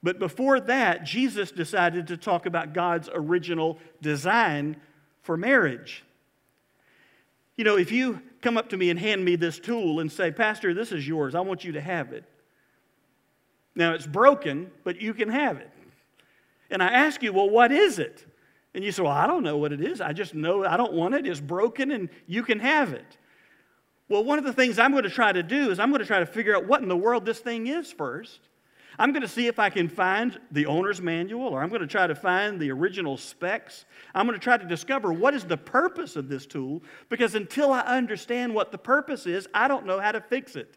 But 0.02 0.18
before 0.18 0.60
that, 0.60 1.04
Jesus 1.04 1.50
decided 1.50 2.06
to 2.08 2.16
talk 2.16 2.46
about 2.46 2.72
God's 2.72 3.10
original 3.12 3.78
design 4.00 4.76
for 5.22 5.36
marriage. 5.36 6.04
You 7.56 7.64
know, 7.64 7.76
if 7.76 7.90
you 7.90 8.22
come 8.40 8.56
up 8.56 8.70
to 8.70 8.76
me 8.76 8.90
and 8.90 8.98
hand 8.98 9.24
me 9.24 9.36
this 9.36 9.58
tool 9.58 10.00
and 10.00 10.10
say, 10.10 10.30
Pastor, 10.30 10.72
this 10.72 10.92
is 10.92 11.06
yours, 11.06 11.34
I 11.34 11.40
want 11.40 11.64
you 11.64 11.72
to 11.72 11.80
have 11.80 12.12
it. 12.12 12.24
Now, 13.76 13.92
it's 13.92 14.06
broken, 14.06 14.70
but 14.82 15.00
you 15.00 15.14
can 15.14 15.28
have 15.28 15.58
it. 15.58 15.70
And 16.70 16.82
I 16.82 16.88
ask 16.88 17.22
you, 17.22 17.32
well, 17.32 17.48
what 17.48 17.70
is 17.70 17.98
it? 17.98 18.26
And 18.74 18.82
you 18.82 18.90
say, 18.90 19.02
well, 19.02 19.12
I 19.12 19.26
don't 19.26 19.42
know 19.42 19.58
what 19.58 19.72
it 19.72 19.80
is. 19.80 20.00
I 20.00 20.12
just 20.12 20.34
know 20.34 20.64
I 20.64 20.76
don't 20.76 20.94
want 20.94 21.14
it. 21.14 21.26
It's 21.26 21.40
broken 21.40 21.92
and 21.92 22.08
you 22.26 22.42
can 22.42 22.58
have 22.58 22.92
it. 22.92 23.18
Well, 24.08 24.24
one 24.24 24.38
of 24.38 24.44
the 24.44 24.52
things 24.52 24.78
I'm 24.78 24.92
going 24.92 25.04
to 25.04 25.10
try 25.10 25.32
to 25.32 25.42
do 25.42 25.70
is 25.70 25.78
I'm 25.78 25.90
going 25.90 26.00
to 26.00 26.06
try 26.06 26.20
to 26.20 26.26
figure 26.26 26.56
out 26.56 26.66
what 26.66 26.82
in 26.82 26.88
the 26.88 26.96
world 26.96 27.24
this 27.24 27.38
thing 27.38 27.66
is 27.66 27.92
first. 27.92 28.40
I'm 28.98 29.12
going 29.12 29.22
to 29.22 29.28
see 29.28 29.46
if 29.46 29.58
I 29.58 29.68
can 29.68 29.88
find 29.88 30.38
the 30.50 30.66
owner's 30.66 31.02
manual 31.02 31.48
or 31.48 31.62
I'm 31.62 31.68
going 31.68 31.82
to 31.82 31.86
try 31.86 32.06
to 32.06 32.14
find 32.14 32.58
the 32.58 32.70
original 32.70 33.16
specs. 33.16 33.84
I'm 34.14 34.26
going 34.26 34.38
to 34.38 34.42
try 34.42 34.56
to 34.56 34.64
discover 34.64 35.12
what 35.12 35.34
is 35.34 35.44
the 35.44 35.56
purpose 35.56 36.16
of 36.16 36.28
this 36.28 36.46
tool 36.46 36.82
because 37.10 37.34
until 37.34 37.72
I 37.72 37.80
understand 37.80 38.54
what 38.54 38.72
the 38.72 38.78
purpose 38.78 39.26
is, 39.26 39.46
I 39.52 39.68
don't 39.68 39.84
know 39.84 40.00
how 40.00 40.12
to 40.12 40.20
fix 40.20 40.56
it. 40.56 40.76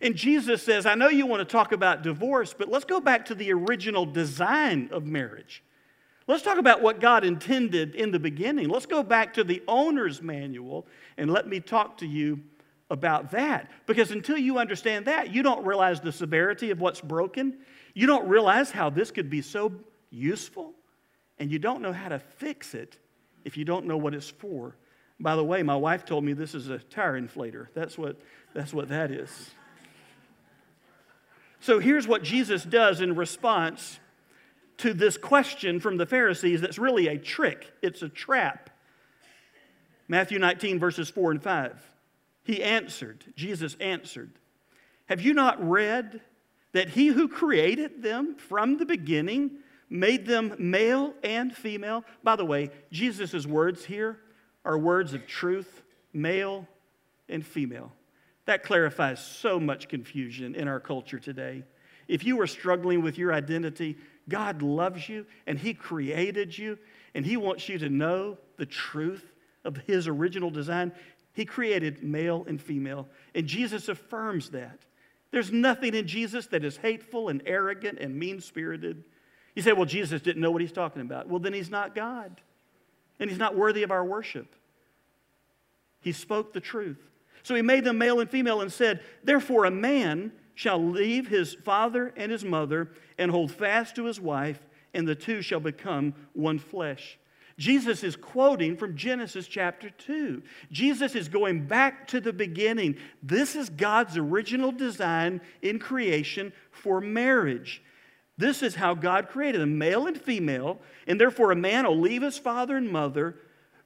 And 0.00 0.14
Jesus 0.14 0.62
says, 0.62 0.86
I 0.86 0.94
know 0.94 1.08
you 1.08 1.26
want 1.26 1.40
to 1.40 1.50
talk 1.50 1.72
about 1.72 2.02
divorce, 2.02 2.54
but 2.56 2.68
let's 2.68 2.84
go 2.84 3.00
back 3.00 3.26
to 3.26 3.34
the 3.34 3.52
original 3.52 4.04
design 4.04 4.90
of 4.92 5.06
marriage. 5.06 5.62
Let's 6.26 6.42
talk 6.42 6.58
about 6.58 6.82
what 6.82 7.00
God 7.00 7.24
intended 7.24 7.94
in 7.94 8.10
the 8.10 8.18
beginning. 8.18 8.68
Let's 8.68 8.86
go 8.86 9.02
back 9.02 9.34
to 9.34 9.44
the 9.44 9.62
owner's 9.68 10.20
manual 10.20 10.86
and 11.16 11.30
let 11.30 11.46
me 11.46 11.60
talk 11.60 11.98
to 11.98 12.06
you 12.06 12.40
about 12.90 13.30
that. 13.30 13.70
Because 13.86 14.10
until 14.10 14.36
you 14.36 14.58
understand 14.58 15.06
that, 15.06 15.32
you 15.32 15.42
don't 15.42 15.64
realize 15.64 16.00
the 16.00 16.12
severity 16.12 16.70
of 16.70 16.80
what's 16.80 17.00
broken. 17.00 17.58
You 17.94 18.06
don't 18.06 18.28
realize 18.28 18.70
how 18.70 18.90
this 18.90 19.10
could 19.10 19.30
be 19.30 19.40
so 19.40 19.72
useful. 20.10 20.74
And 21.38 21.50
you 21.50 21.58
don't 21.58 21.80
know 21.80 21.92
how 21.92 22.08
to 22.08 22.18
fix 22.18 22.74
it 22.74 22.98
if 23.44 23.56
you 23.56 23.64
don't 23.64 23.86
know 23.86 23.96
what 23.96 24.14
it's 24.14 24.30
for. 24.30 24.76
By 25.20 25.36
the 25.36 25.44
way, 25.44 25.62
my 25.62 25.76
wife 25.76 26.04
told 26.04 26.24
me 26.24 26.32
this 26.32 26.54
is 26.54 26.68
a 26.68 26.78
tire 26.78 27.20
inflator. 27.20 27.68
That's 27.74 27.96
what, 27.96 28.16
that's 28.52 28.74
what 28.74 28.88
that 28.88 29.10
is. 29.10 29.50
So 31.60 31.78
here's 31.78 32.06
what 32.06 32.22
Jesus 32.22 32.64
does 32.64 33.00
in 33.00 33.16
response 33.16 33.98
to 34.78 34.92
this 34.92 35.16
question 35.16 35.80
from 35.80 35.96
the 35.96 36.06
Pharisees 36.06 36.60
that's 36.60 36.78
really 36.78 37.08
a 37.08 37.18
trick, 37.18 37.72
it's 37.82 38.02
a 38.02 38.08
trap. 38.08 38.70
Matthew 40.08 40.38
19, 40.38 40.78
verses 40.78 41.10
4 41.10 41.32
and 41.32 41.42
5. 41.42 41.82
He 42.44 42.62
answered, 42.62 43.24
Jesus 43.34 43.76
answered, 43.80 44.30
Have 45.06 45.20
you 45.20 45.34
not 45.34 45.66
read 45.66 46.20
that 46.72 46.90
he 46.90 47.08
who 47.08 47.26
created 47.26 48.02
them 48.02 48.36
from 48.36 48.76
the 48.76 48.86
beginning 48.86 49.58
made 49.90 50.26
them 50.26 50.54
male 50.58 51.14
and 51.24 51.54
female? 51.54 52.04
By 52.22 52.36
the 52.36 52.44
way, 52.44 52.70
Jesus' 52.92 53.46
words 53.46 53.84
here 53.84 54.20
are 54.64 54.78
words 54.78 55.12
of 55.12 55.26
truth, 55.26 55.82
male 56.12 56.68
and 57.28 57.44
female. 57.44 57.92
That 58.46 58.62
clarifies 58.62 59.24
so 59.24 59.60
much 59.60 59.88
confusion 59.88 60.54
in 60.54 60.68
our 60.68 60.80
culture 60.80 61.18
today. 61.18 61.64
If 62.08 62.24
you 62.24 62.40
are 62.40 62.46
struggling 62.46 63.02
with 63.02 63.18
your 63.18 63.32
identity, 63.32 63.98
God 64.28 64.62
loves 64.62 65.08
you 65.08 65.26
and 65.46 65.58
He 65.58 65.74
created 65.74 66.56
you 66.56 66.78
and 67.14 67.26
He 67.26 67.36
wants 67.36 67.68
you 67.68 67.78
to 67.78 67.88
know 67.88 68.38
the 68.56 68.66
truth 68.66 69.24
of 69.64 69.76
His 69.78 70.06
original 70.06 70.50
design. 70.50 70.92
He 71.32 71.44
created 71.44 72.02
male 72.02 72.44
and 72.48 72.60
female, 72.60 73.08
and 73.34 73.46
Jesus 73.46 73.88
affirms 73.88 74.50
that. 74.50 74.80
There's 75.32 75.52
nothing 75.52 75.94
in 75.94 76.06
Jesus 76.06 76.46
that 76.46 76.64
is 76.64 76.78
hateful 76.78 77.28
and 77.28 77.42
arrogant 77.44 77.98
and 77.98 78.16
mean 78.16 78.40
spirited. 78.40 79.04
You 79.54 79.62
say, 79.62 79.72
well, 79.72 79.84
Jesus 79.84 80.22
didn't 80.22 80.40
know 80.40 80.50
what 80.50 80.62
he's 80.62 80.72
talking 80.72 81.02
about. 81.02 81.28
Well, 81.28 81.40
then 81.40 81.52
he's 81.52 81.68
not 81.68 81.94
God, 81.94 82.40
and 83.20 83.28
he's 83.28 83.38
not 83.38 83.54
worthy 83.54 83.82
of 83.82 83.90
our 83.90 84.04
worship. 84.04 84.54
He 86.00 86.12
spoke 86.12 86.54
the 86.54 86.60
truth. 86.60 87.02
So 87.46 87.54
he 87.54 87.62
made 87.62 87.84
them 87.84 87.98
male 87.98 88.18
and 88.18 88.28
female 88.28 88.60
and 88.60 88.72
said, 88.72 88.98
Therefore, 89.22 89.66
a 89.66 89.70
man 89.70 90.32
shall 90.56 90.84
leave 90.84 91.28
his 91.28 91.54
father 91.54 92.12
and 92.16 92.32
his 92.32 92.44
mother 92.44 92.90
and 93.18 93.30
hold 93.30 93.52
fast 93.52 93.94
to 93.94 94.06
his 94.06 94.20
wife, 94.20 94.58
and 94.92 95.06
the 95.06 95.14
two 95.14 95.42
shall 95.42 95.60
become 95.60 96.12
one 96.32 96.58
flesh. 96.58 97.20
Jesus 97.56 98.02
is 98.02 98.16
quoting 98.16 98.76
from 98.76 98.96
Genesis 98.96 99.46
chapter 99.46 99.90
2. 99.90 100.42
Jesus 100.72 101.14
is 101.14 101.28
going 101.28 101.68
back 101.68 102.08
to 102.08 102.20
the 102.20 102.32
beginning. 102.32 102.96
This 103.22 103.54
is 103.54 103.70
God's 103.70 104.16
original 104.16 104.72
design 104.72 105.40
in 105.62 105.78
creation 105.78 106.52
for 106.72 107.00
marriage. 107.00 107.80
This 108.36 108.60
is 108.60 108.74
how 108.74 108.94
God 108.94 109.28
created 109.28 109.60
them, 109.60 109.78
male 109.78 110.08
and 110.08 110.20
female, 110.20 110.80
and 111.06 111.20
therefore 111.20 111.52
a 111.52 111.56
man 111.56 111.86
will 111.86 112.00
leave 112.00 112.22
his 112.22 112.38
father 112.38 112.76
and 112.76 112.90
mother, 112.90 113.36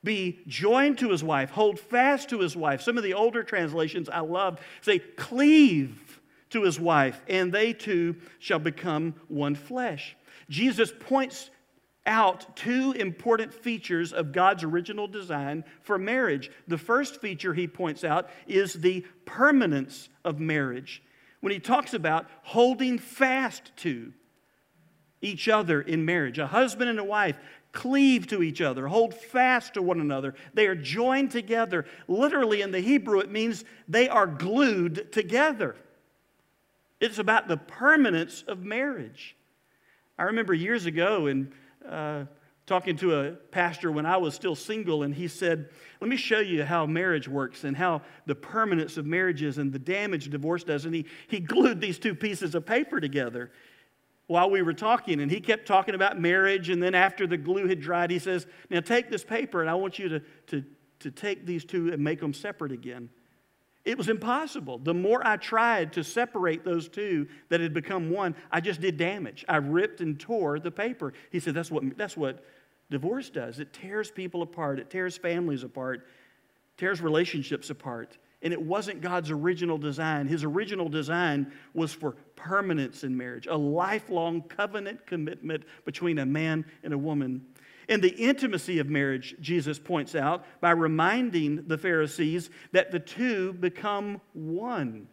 be 0.03 0.41
joined 0.47 0.99
to 0.99 1.11
his 1.11 1.23
wife, 1.23 1.51
hold 1.51 1.79
fast 1.79 2.31
to 2.31 2.41
his 2.41 2.57
wife. 2.57 2.81
Some 2.81 2.97
of 2.97 3.05
the 3.05 3.15
older 3.15 3.43
translations 3.43 4.09
I 4.09 4.21
love 4.21 4.61
say 4.81 4.99
cleave 4.99 6.21
to 6.51 6.63
his 6.63 6.81
wife, 6.81 7.23
and 7.29 7.53
they 7.53 7.73
two 7.73 8.17
shall 8.39 8.59
become 8.59 9.15
one 9.29 9.55
flesh. 9.55 10.17
Jesus 10.49 10.93
points 10.99 11.51
out 12.07 12.57
two 12.57 12.93
important 12.93 13.53
features 13.53 14.13
of 14.13 14.33
God's 14.33 14.65
original 14.65 15.07
design 15.07 15.65
for 15.83 15.99
marriage. 15.99 16.51
The 16.67 16.79
first 16.79 17.21
feature 17.21 17.55
he 17.55 17.69
points 17.69 18.05
out 18.05 18.31
is 18.47 18.75
the 18.75 19.05
permanence 19.27 20.09
of 20.25 20.41
marriage. 20.41 21.03
When 21.41 21.53
he 21.53 21.61
talks 21.61 21.95
about 21.95 22.27
holding 22.43 22.99
fast 22.99 23.71
to 23.79 24.13
each 25.23 25.49
other 25.49 25.81
in 25.81 26.05
marriage, 26.05 26.39
a 26.39 26.47
husband 26.47 26.91
and 26.91 26.99
a 26.99 27.05
wife 27.05 27.37
cleave 27.73 28.27
to 28.29 28.43
each 28.43 28.61
other, 28.61 28.89
hold 28.89 29.15
fast 29.15 29.75
to 29.75 29.83
one 29.83 30.01
another. 30.01 30.35
They 30.55 30.67
are 30.67 30.75
joined 30.75 31.31
together. 31.31 31.87
Literally, 32.09 32.63
in 32.63 32.71
the 32.71 32.81
Hebrew, 32.81 33.21
it 33.21 33.31
means 33.31 33.65
they 33.89 34.09
are 34.09 34.27
glued 34.27 35.13
together. 35.13 35.77
It's 37.01 37.19
about 37.19 37.49
the 37.49 37.57
permanence 37.57 38.45
of 38.47 38.63
marriage. 38.63 39.37
I 40.19 40.25
remember 40.25 40.53
years 40.53 40.87
ago 40.87 41.27
in 41.27 41.53
uh, 41.89 42.25
talking 42.67 42.97
to 42.97 43.21
a 43.21 43.31
pastor 43.33 43.91
when 43.91 44.05
I 44.05 44.17
was 44.19 44.35
still 44.35 44.55
single, 44.55 45.03
and 45.03 45.15
he 45.15 45.27
said, 45.27 45.71
Let 46.01 46.11
me 46.11 46.17
show 46.17 46.41
you 46.41 46.63
how 46.65 46.87
marriage 46.87 47.27
works 47.27 47.65
and 47.65 47.77
how 47.77 48.03
the 48.27 48.35
permanence 48.35 48.97
of 48.97 49.07
marriage 49.07 49.43
is 49.43 49.59
and 49.59 49.73
the 49.73 49.79
damage 49.79 50.29
divorce 50.29 50.63
does. 50.63 50.85
And 50.85 50.95
he, 50.95 51.07
he 51.29 51.41
glued 51.41 51.81
these 51.81 51.99
two 51.99 52.15
pieces 52.15 52.55
of 52.55 52.67
paper 52.67 53.01
together 53.01 53.51
while 54.31 54.49
we 54.49 54.63
were 54.63 54.73
talking, 54.73 55.21
and 55.21 55.29
he 55.29 55.41
kept 55.41 55.67
talking 55.67 55.97
about 55.97 56.17
marriage. 56.17 56.71
And 56.71 56.81
then 56.81 56.95
after 56.95 57.27
the 57.27 57.37
glue 57.37 57.67
had 57.67 57.81
dried, 57.81 58.13
he 58.13 58.21
says, 58.21 58.47
Now 58.71 58.79
take 58.79 59.11
this 59.11 59.25
paper, 59.25 59.61
and 59.61 59.69
I 59.69 59.75
want 59.75 59.99
you 59.99 60.09
to, 60.09 60.21
to, 60.47 60.65
to 61.01 61.11
take 61.11 61.47
these 61.47 61.65
two 61.65 61.93
and 61.93 62.01
make 62.01 62.21
them 62.21 62.33
separate 62.33 62.71
again. 62.71 63.11
It 63.85 63.99
was 63.99 64.09
impossible. 64.09 64.79
The 64.79 64.95
more 64.95 65.27
I 65.27 65.37
tried 65.37 65.95
to 65.95 66.05
separate 66.05 66.65
those 66.65 66.89
two 66.89 67.27
that 67.49 67.61
had 67.61 67.75
become 67.75 68.09
one, 68.09 68.37
I 68.53 68.61
just 68.61 68.81
did 68.81 68.97
damage. 68.97 69.45
I 69.49 69.57
ripped 69.57 70.01
and 70.01 70.21
tore 70.21 70.61
the 70.61 70.71
paper. 70.71 71.13
He 71.33 71.41
said, 71.41 71.55
That's 71.55 71.73
what, 71.73 71.83
that's 71.99 72.17
what 72.17 72.45
divorce 72.89 73.31
does. 73.31 73.59
It 73.59 73.73
tears 73.73 74.13
people 74.13 74.43
apart, 74.43 74.79
it 74.79 74.91
tears 74.91 75.17
families 75.17 75.65
apart, 75.65 76.07
tears 76.77 77.01
relationships 77.01 77.69
apart. 77.69 78.17
And 78.43 78.53
it 78.53 78.63
wasn't 78.63 79.03
God's 79.03 79.31
original 79.31 79.77
design. 79.77 80.27
His 80.27 80.45
original 80.45 80.89
design 80.89 81.53
was 81.75 81.93
for 81.93 82.13
permanence 82.37 83.05
in 83.05 83.17
marriage, 83.17 83.47
a 83.47 83.57
lifelong 83.57 84.43
covenant 84.43 85.07
commitment 85.07 85.65
between 85.85 86.19
a 86.19 86.27
man 86.27 86.65
and 86.83 86.95
a 86.95 86.99
woman. 86.99 87.45
And 87.91 88.01
the 88.01 88.15
intimacy 88.15 88.79
of 88.79 88.89
marriage, 88.89 89.35
Jesus 89.41 89.79
points 89.79 90.15
out 90.15 90.45
by 90.61 90.71
reminding 90.71 91.67
the 91.67 91.77
Pharisees 91.77 92.49
that 92.73 92.93
the 92.93 93.01
two 93.01 93.53
become 93.53 94.21
one. 94.33 95.09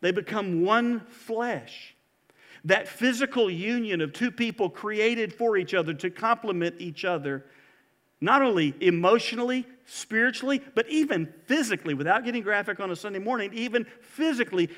They 0.00 0.10
become 0.10 0.62
one 0.62 1.00
flesh. 1.08 1.94
That 2.64 2.88
physical 2.88 3.48
union 3.48 4.00
of 4.00 4.12
two 4.12 4.30
people 4.30 4.68
created 4.68 5.32
for 5.32 5.56
each 5.56 5.74
other 5.74 5.94
to 5.94 6.10
complement 6.10 6.76
each 6.80 7.04
other, 7.04 7.46
not 8.20 8.42
only 8.42 8.74
emotionally, 8.80 9.64
spiritually, 9.88 10.62
but 10.74 10.88
even 10.90 11.32
physically, 11.46 11.94
without 11.94 12.24
getting 12.24 12.42
graphic 12.42 12.78
on 12.78 12.90
a 12.90 12.96
Sunday 12.96 13.18
morning, 13.18 13.50
even 13.54 13.86
physically, 14.02 14.68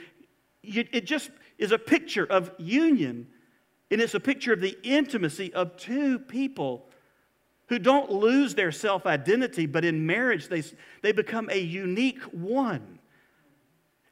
it 0.63 1.05
just 1.05 1.31
is 1.59 1.73
a 1.73 1.79
picture 1.79 2.25
of 2.25 2.53
union. 2.59 3.27
And 3.91 4.01
it's 4.01 4.15
a 4.15 4.21
picture 4.21 4.53
of 4.53 4.61
the 4.61 4.79
intimacy 4.85 5.53
of 5.53 5.77
two 5.77 6.21
people 6.21 6.87
who 7.67 7.81
don't 7.81 8.11
lose 8.11 8.55
their 8.55 8.71
self 8.71 9.05
identity, 9.05 9.67
but 9.67 9.85
in 9.85 10.07
marriage 10.07 10.49
they, 10.49 10.63
they 11.03 11.13
become 11.13 11.51
a 11.51 11.59
unique 11.59 12.23
one. 12.23 13.01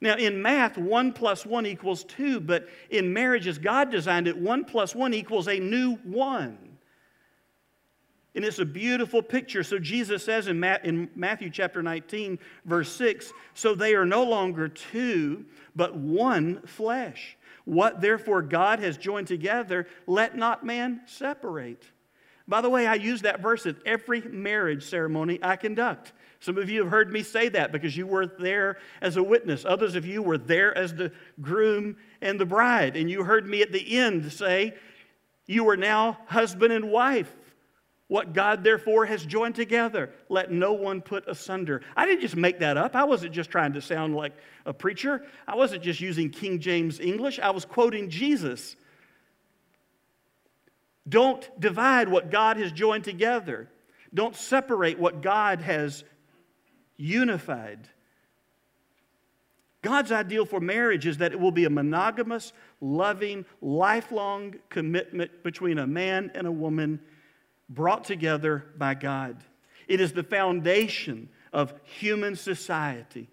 Now, 0.01 0.17
in 0.17 0.43
math, 0.43 0.79
one 0.79 1.13
plus 1.13 1.47
one 1.47 1.67
equals 1.67 2.05
two, 2.05 2.41
but 2.41 2.69
in 2.91 3.13
marriage, 3.13 3.47
as 3.47 3.59
God 3.59 3.91
designed 3.91 4.29
it, 4.29 4.37
one 4.37 4.65
plus 4.65 4.95
one 4.95 5.13
equals 5.15 5.49
a 5.49 5.59
new 5.59 5.95
one. 6.05 6.68
And 8.35 8.45
it's 8.45 8.59
a 8.59 8.65
beautiful 8.65 9.23
picture. 9.23 9.65
So 9.65 9.79
Jesus 9.79 10.25
says 10.25 10.49
in, 10.49 10.61
Matthew 11.15 11.51
chapter 11.51 11.83
19, 11.83 12.39
verse 12.65 12.93
6 12.93 13.33
So 13.55 13.75
they 13.75 13.95
are 13.95 14.07
no 14.07 14.25
longer 14.25 14.69
two, 14.69 15.47
but 15.75 15.97
one 15.97 16.63
flesh. 16.63 17.37
What 17.65 18.01
therefore 18.01 18.43
God 18.43 18.81
has 18.81 18.97
joined 18.97 19.27
together, 19.27 19.87
let 20.07 20.37
not 20.37 20.65
man 20.65 21.03
separate. 21.07 21.85
By 22.47 22.63
the 22.63 22.71
way, 22.71 22.87
I 22.87 22.95
use 22.95 23.23
that 23.23 23.41
verse 23.41 23.67
at 23.67 23.77
every 23.85 24.23
marriage 24.23 24.85
ceremony 24.85 25.39
I 25.43 25.57
conduct. 25.57 26.15
Some 26.41 26.57
of 26.57 26.71
you 26.71 26.83
have 26.83 26.91
heard 26.91 27.13
me 27.13 27.23
say 27.23 27.49
that 27.51 27.73
because 27.73 27.97
you 27.97 28.07
were 28.07 28.27
there 28.27 28.79
as 29.03 29.17
a 29.17 29.23
witness. 29.23 29.65
Others 29.67 29.97
of 29.97 30.07
you 30.07 30.23
were 30.23 30.39
there 30.39 30.77
as 30.77 30.95
the 30.95 31.13
groom 31.43 31.97
and 32.23 32.41
the 32.41 32.47
bride. 32.47 32.97
And 32.97 33.11
you 33.11 33.25
heard 33.25 33.47
me 33.47 33.61
at 33.61 33.73
the 33.73 33.99
end 33.99 34.33
say, 34.33 34.75
You 35.47 35.69
are 35.69 35.77
now 35.77 36.19
husband 36.27 36.73
and 36.73 36.91
wife. 36.91 37.37
What 38.09 38.33
God 38.33 38.65
therefore 38.65 39.05
has 39.05 39.25
joined 39.25 39.55
together, 39.55 40.11
let 40.31 40.51
no 40.51 40.73
one 40.73 41.03
put 41.03 41.29
asunder. 41.29 41.83
I 41.95 42.07
didn't 42.07 42.23
just 42.23 42.37
make 42.37 42.59
that 42.61 42.79
up. 42.79 42.97
I 42.97 43.05
wasn't 43.05 43.33
just 43.33 43.51
trying 43.51 43.75
to 43.75 43.83
sound 43.83 44.17
like 44.17 44.33
a 44.65 44.73
preacher. 44.73 45.27
I 45.47 45.55
wasn't 45.55 45.83
just 45.83 46.01
using 46.01 46.31
King 46.31 46.59
James 46.59 47.01
English. 47.01 47.39
I 47.39 47.51
was 47.51 47.67
quoting 47.67 48.09
Jesus. 48.09 48.77
Don't 51.07 51.49
divide 51.61 52.09
what 52.09 52.31
God 52.31 52.57
has 52.57 52.73
joined 52.73 53.05
together. 53.05 53.69
Don't 54.13 54.35
separate 54.35 54.99
what 54.99 55.21
God 55.21 55.61
has 55.61 56.03
unified. 56.97 57.89
God's 59.83 60.13
ideal 60.13 60.47
for 60.47 60.61
marriage 60.61 61.07
is 61.07 61.19
that 61.19 61.33
it 61.33 61.39
will 61.39 61.53
be 61.53 61.67
a 61.67 61.71
monogamous, 61.71 62.55
loving, 62.81 63.45
lifelong 63.61 64.57
commitment 64.71 65.43
between 65.43 65.79
a 65.79 65.87
man 65.87 66.31
and 66.35 66.47
a 66.47 66.53
woman 66.53 67.01
brought 67.69 68.05
together 68.05 68.67
by 68.77 68.95
God. 68.95 69.43
It 69.87 70.01
is 70.01 70.13
the 70.13 70.23
foundation 70.23 71.29
of 71.53 71.73
human 71.85 72.37
society. 72.37 73.29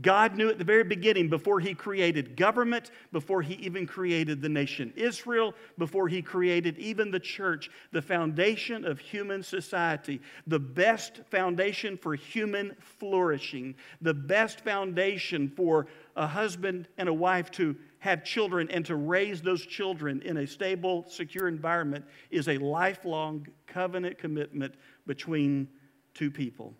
God 0.00 0.36
knew 0.36 0.48
at 0.50 0.58
the 0.58 0.64
very 0.64 0.82
beginning, 0.82 1.28
before 1.28 1.60
He 1.60 1.72
created 1.72 2.36
government, 2.36 2.90
before 3.12 3.42
He 3.42 3.54
even 3.54 3.86
created 3.86 4.42
the 4.42 4.48
nation 4.48 4.92
Israel, 4.96 5.54
before 5.78 6.08
He 6.08 6.20
created 6.20 6.76
even 6.78 7.12
the 7.12 7.20
church, 7.20 7.70
the 7.92 8.02
foundation 8.02 8.84
of 8.84 8.98
human 8.98 9.42
society, 9.42 10.20
the 10.48 10.58
best 10.58 11.20
foundation 11.30 11.96
for 11.96 12.16
human 12.16 12.74
flourishing, 12.80 13.76
the 14.00 14.14
best 14.14 14.60
foundation 14.62 15.48
for 15.48 15.86
a 16.16 16.26
husband 16.26 16.88
and 16.98 17.08
a 17.08 17.14
wife 17.14 17.52
to 17.52 17.76
have 18.00 18.24
children 18.24 18.68
and 18.70 18.84
to 18.86 18.96
raise 18.96 19.42
those 19.42 19.64
children 19.64 20.20
in 20.22 20.38
a 20.38 20.46
stable, 20.46 21.04
secure 21.08 21.46
environment 21.46 22.04
is 22.30 22.48
a 22.48 22.58
lifelong 22.58 23.46
covenant 23.68 24.18
commitment 24.18 24.74
between 25.06 25.68
two 26.14 26.30
people. 26.32 26.74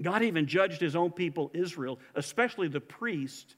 God 0.00 0.22
even 0.22 0.46
judged 0.46 0.80
his 0.80 0.96
own 0.96 1.10
people, 1.10 1.50
Israel, 1.54 1.98
especially 2.14 2.68
the 2.68 2.80
priest, 2.80 3.56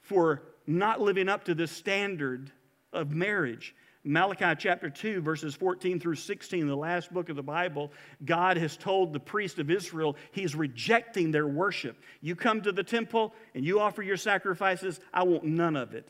for 0.00 0.42
not 0.66 1.00
living 1.00 1.28
up 1.28 1.44
to 1.44 1.54
the 1.54 1.66
standard 1.66 2.50
of 2.92 3.10
marriage. 3.10 3.74
Malachi 4.04 4.56
chapter 4.58 4.90
2, 4.90 5.20
verses 5.20 5.54
14 5.54 6.00
through 6.00 6.16
16, 6.16 6.66
the 6.66 6.74
last 6.74 7.12
book 7.12 7.28
of 7.28 7.36
the 7.36 7.42
Bible, 7.42 7.92
God 8.24 8.56
has 8.56 8.76
told 8.76 9.12
the 9.12 9.20
priest 9.20 9.60
of 9.60 9.70
Israel 9.70 10.16
he's 10.32 10.56
rejecting 10.56 11.30
their 11.30 11.46
worship. 11.46 11.96
You 12.20 12.34
come 12.34 12.62
to 12.62 12.72
the 12.72 12.82
temple 12.82 13.32
and 13.54 13.64
you 13.64 13.78
offer 13.78 14.02
your 14.02 14.16
sacrifices, 14.16 14.98
I 15.14 15.22
want 15.22 15.44
none 15.44 15.76
of 15.76 15.94
it. 15.94 16.08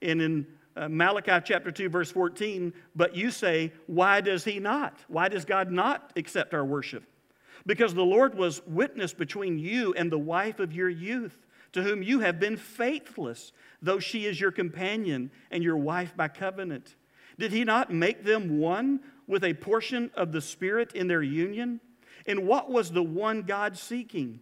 And 0.00 0.22
in 0.22 0.46
uh, 0.76 0.88
Malachi 0.88 1.44
chapter 1.44 1.72
2, 1.72 1.88
verse 1.88 2.12
14, 2.12 2.72
but 2.94 3.16
you 3.16 3.30
say, 3.32 3.72
Why 3.86 4.20
does 4.20 4.44
he 4.44 4.60
not? 4.60 4.96
Why 5.08 5.28
does 5.28 5.44
God 5.44 5.70
not 5.72 6.12
accept 6.16 6.54
our 6.54 6.64
worship? 6.64 7.04
Because 7.66 7.94
the 7.94 8.04
Lord 8.04 8.34
was 8.34 8.60
witness 8.66 9.14
between 9.14 9.58
you 9.58 9.94
and 9.94 10.10
the 10.10 10.18
wife 10.18 10.58
of 10.58 10.72
your 10.72 10.88
youth, 10.88 11.46
to 11.72 11.82
whom 11.82 12.02
you 12.02 12.20
have 12.20 12.38
been 12.38 12.56
faithless, 12.56 13.52
though 13.80 13.98
she 13.98 14.26
is 14.26 14.40
your 14.40 14.52
companion 14.52 15.30
and 15.50 15.62
your 15.62 15.76
wife 15.76 16.16
by 16.16 16.28
covenant. 16.28 16.96
Did 17.38 17.52
he 17.52 17.64
not 17.64 17.92
make 17.92 18.24
them 18.24 18.58
one 18.58 19.00
with 19.26 19.44
a 19.44 19.54
portion 19.54 20.10
of 20.14 20.32
the 20.32 20.40
Spirit 20.40 20.92
in 20.92 21.06
their 21.06 21.22
union? 21.22 21.80
And 22.26 22.46
what 22.46 22.70
was 22.70 22.90
the 22.90 23.02
one 23.02 23.42
God 23.42 23.78
seeking? 23.78 24.40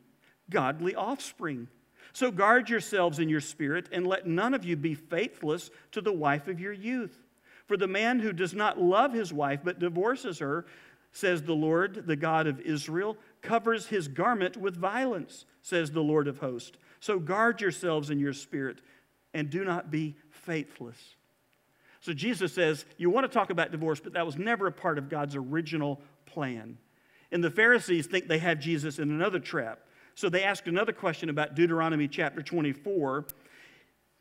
Godly 0.50 0.94
offspring. 0.94 1.68
So 2.12 2.30
guard 2.30 2.68
yourselves 2.68 3.18
in 3.18 3.28
your 3.28 3.40
spirit, 3.40 3.88
and 3.92 4.06
let 4.06 4.26
none 4.26 4.54
of 4.54 4.64
you 4.64 4.76
be 4.76 4.94
faithless 4.94 5.70
to 5.92 6.00
the 6.00 6.12
wife 6.12 6.48
of 6.48 6.58
your 6.58 6.72
youth. 6.72 7.16
For 7.66 7.76
the 7.76 7.86
man 7.86 8.18
who 8.18 8.32
does 8.32 8.52
not 8.52 8.80
love 8.80 9.12
his 9.12 9.32
wife 9.32 9.60
but 9.62 9.78
divorces 9.78 10.40
her 10.40 10.66
says 11.12 11.42
the 11.42 11.54
Lord, 11.54 12.06
the 12.06 12.16
God 12.16 12.46
of 12.46 12.60
Israel, 12.60 13.16
covers 13.42 13.86
his 13.86 14.08
garment 14.08 14.56
with 14.56 14.76
violence, 14.76 15.44
says 15.62 15.90
the 15.90 16.02
Lord 16.02 16.28
of 16.28 16.38
hosts. 16.38 16.76
So 17.00 17.18
guard 17.18 17.60
yourselves 17.60 18.10
in 18.10 18.18
your 18.18 18.32
spirit 18.32 18.80
and 19.32 19.50
do 19.50 19.64
not 19.64 19.90
be 19.90 20.16
faithless. 20.30 21.16
So 22.00 22.12
Jesus 22.12 22.52
says, 22.52 22.84
You 22.96 23.10
want 23.10 23.30
to 23.30 23.32
talk 23.32 23.50
about 23.50 23.72
divorce, 23.72 24.00
but 24.00 24.12
that 24.14 24.26
was 24.26 24.36
never 24.36 24.66
a 24.66 24.72
part 24.72 24.98
of 24.98 25.08
God's 25.08 25.36
original 25.36 26.00
plan. 26.26 26.78
And 27.32 27.44
the 27.44 27.50
Pharisees 27.50 28.06
think 28.06 28.26
they 28.26 28.38
have 28.38 28.58
Jesus 28.58 28.98
in 28.98 29.10
another 29.10 29.38
trap. 29.38 29.80
So 30.14 30.28
they 30.28 30.42
ask 30.42 30.66
another 30.66 30.92
question 30.92 31.28
about 31.30 31.54
Deuteronomy 31.54 32.08
chapter 32.08 32.42
24. 32.42 33.26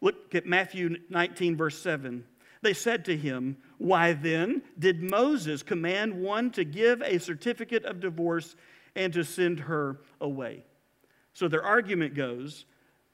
Look 0.02 0.36
at 0.36 0.45
Matthew 0.45 0.97
19, 1.10 1.58
verse 1.58 1.82
7. 1.82 2.23
They 2.62 2.74
said 2.74 3.06
to 3.06 3.15
him, 3.15 3.58
Why 3.78 4.13
then 4.13 4.62
did 4.78 5.02
Moses 5.02 5.63
command 5.63 6.13
one 6.13 6.52
to 6.52 6.63
give 6.63 7.02
a 7.02 7.19
certificate 7.19 7.86
of 7.86 8.00
divorce 8.00 8.56
and 8.95 9.13
to 9.13 9.24
send 9.24 9.62
her 9.62 10.02
away? 10.19 10.65
So 11.34 11.48
their 11.48 11.63
argument 11.63 12.15
goes 12.15 12.65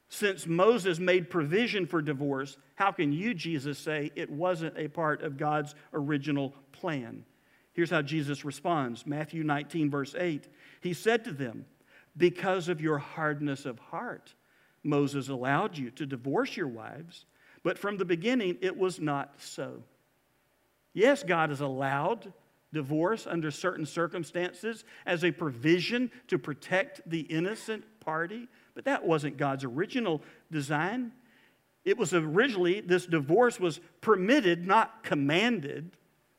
since 0.08 0.46
Moses 0.46 0.98
made 0.98 1.30
provision 1.30 1.86
for 1.86 2.00
divorce, 2.00 2.58
how 2.76 2.92
can 2.92 3.12
you, 3.12 3.34
Jesus, 3.34 3.78
say 3.78 4.12
it 4.14 4.30
wasn't 4.30 4.78
a 4.78 4.88
part 4.88 5.22
of 5.22 5.36
God's 5.36 5.74
original 5.92 6.54
plan? 6.72 7.24
Here's 7.72 7.90
how 7.90 8.02
Jesus 8.02 8.44
responds 8.44 9.06
Matthew 9.06 9.42
19, 9.42 9.90
verse 9.90 10.14
8. 10.16 10.48
He 10.80 10.92
said 10.92 11.24
to 11.24 11.32
them, 11.32 11.66
Because 12.16 12.68
of 12.68 12.80
your 12.80 12.98
hardness 12.98 13.66
of 13.66 13.78
heart, 13.78 14.34
Moses 14.84 15.28
allowed 15.28 15.76
you 15.76 15.90
to 15.92 16.06
divorce 16.06 16.56
your 16.56 16.68
wives 16.68 17.26
but 17.66 17.78
from 17.78 17.96
the 17.96 18.04
beginning, 18.04 18.58
it 18.60 18.78
was 18.78 19.00
not 19.00 19.34
so. 19.38 19.82
Yes, 20.94 21.24
God 21.24 21.50
has 21.50 21.60
allowed 21.60 22.32
divorce 22.72 23.26
under 23.26 23.50
certain 23.50 23.84
circumstances 23.84 24.84
as 25.04 25.24
a 25.24 25.32
provision 25.32 26.12
to 26.28 26.38
protect 26.38 27.00
the 27.10 27.22
innocent 27.22 27.82
party, 27.98 28.46
but 28.76 28.84
that 28.84 29.04
wasn't 29.04 29.36
God's 29.36 29.64
original 29.64 30.22
design. 30.48 31.10
It 31.84 31.98
was 31.98 32.14
originally, 32.14 32.82
this 32.82 33.04
divorce 33.04 33.58
was 33.58 33.80
permitted, 34.00 34.64
not 34.64 35.02
commanded. 35.02 35.90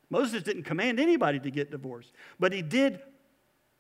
Moses 0.10 0.44
didn't 0.44 0.64
command 0.64 0.98
anybody 0.98 1.42
to 1.42 1.52
get 1.52 1.72
divorced, 1.72 2.14
but 2.40 2.54
he 2.54 2.62
did 2.62 3.02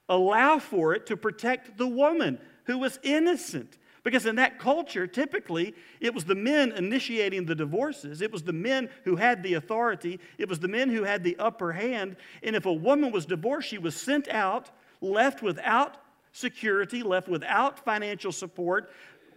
allow 0.09 0.59
for 0.59 0.93
it 0.93 1.05
to 1.05 1.15
protect 1.15 1.77
the 1.77 1.87
woman 1.87 2.39
who 2.65 2.77
was 2.77 2.99
innocent. 3.03 3.77
Because 4.07 4.25
in 4.25 4.37
that 4.37 4.57
culture, 4.57 5.05
typically, 5.05 5.75
it 5.99 6.13
was 6.13 6.23
the 6.23 6.33
men 6.33 6.71
initiating 6.71 7.43
the 7.43 7.53
divorces. 7.53 8.21
It 8.21 8.31
was 8.31 8.41
the 8.41 8.53
men 8.53 8.87
who 9.03 9.17
had 9.17 9.43
the 9.43 9.55
authority. 9.55 10.21
It 10.37 10.47
was 10.47 10.61
the 10.61 10.69
men 10.69 10.87
who 10.87 11.03
had 11.03 11.25
the 11.25 11.35
upper 11.37 11.73
hand. 11.73 12.15
And 12.41 12.55
if 12.55 12.65
a 12.65 12.71
woman 12.71 13.11
was 13.11 13.25
divorced, 13.25 13.67
she 13.67 13.77
was 13.77 13.97
sent 13.97 14.29
out, 14.29 14.71
left 15.01 15.41
without 15.41 15.97
security, 16.31 17.03
left 17.03 17.27
without 17.27 17.83
financial 17.83 18.31
support, 18.31 18.89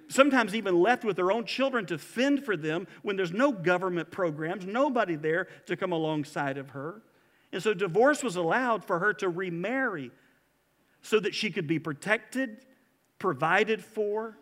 sometimes 0.07 0.55
even 0.55 0.79
left 0.79 1.03
with 1.03 1.17
their 1.17 1.33
own 1.33 1.47
children 1.47 1.85
to 1.87 1.99
fend 1.99 2.45
for 2.45 2.57
them 2.57 2.87
when 3.03 3.17
there's 3.17 3.33
no 3.33 3.51
government 3.51 4.13
programs, 4.13 4.67
nobody 4.67 5.17
there 5.17 5.49
to 5.67 5.77
come 5.77 5.91
alongside 5.91 6.59
of 6.59 6.71
her. 6.71 7.03
And 7.51 7.61
so 7.61 7.75
divorce 7.75 8.23
was 8.23 8.37
allowed 8.37 8.85
for 8.85 9.01
her 9.01 9.15
to 9.15 9.29
remarry 9.29 10.13
so 11.03 11.19
that 11.19 11.35
she 11.35 11.51
could 11.51 11.67
be 11.67 11.81
protected, 11.81 12.65
provided 13.19 13.83
for, 13.83 14.37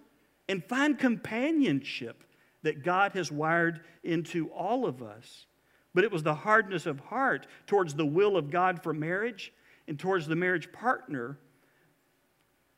and 0.49 0.65
find 0.65 0.99
companionship 0.99 2.25
that 2.63 2.83
God 2.83 3.13
has 3.13 3.31
wired 3.31 3.81
into 4.03 4.49
all 4.49 4.87
of 4.87 5.03
us. 5.03 5.47
But 5.95 6.05
it 6.05 6.13
was 6.13 6.23
the 6.23 6.35
hardness 6.35 6.87
of 6.87 7.01
heart 7.01 7.47
towards 7.67 7.95
the 7.95 8.07
will 8.07 8.37
of 8.37 8.51
God 8.51 8.83
for 8.83 8.93
marriage 8.93 9.53
and 9.87 9.99
towards 9.99 10.27
the 10.27 10.37
marriage 10.37 10.71
partner 10.73 11.39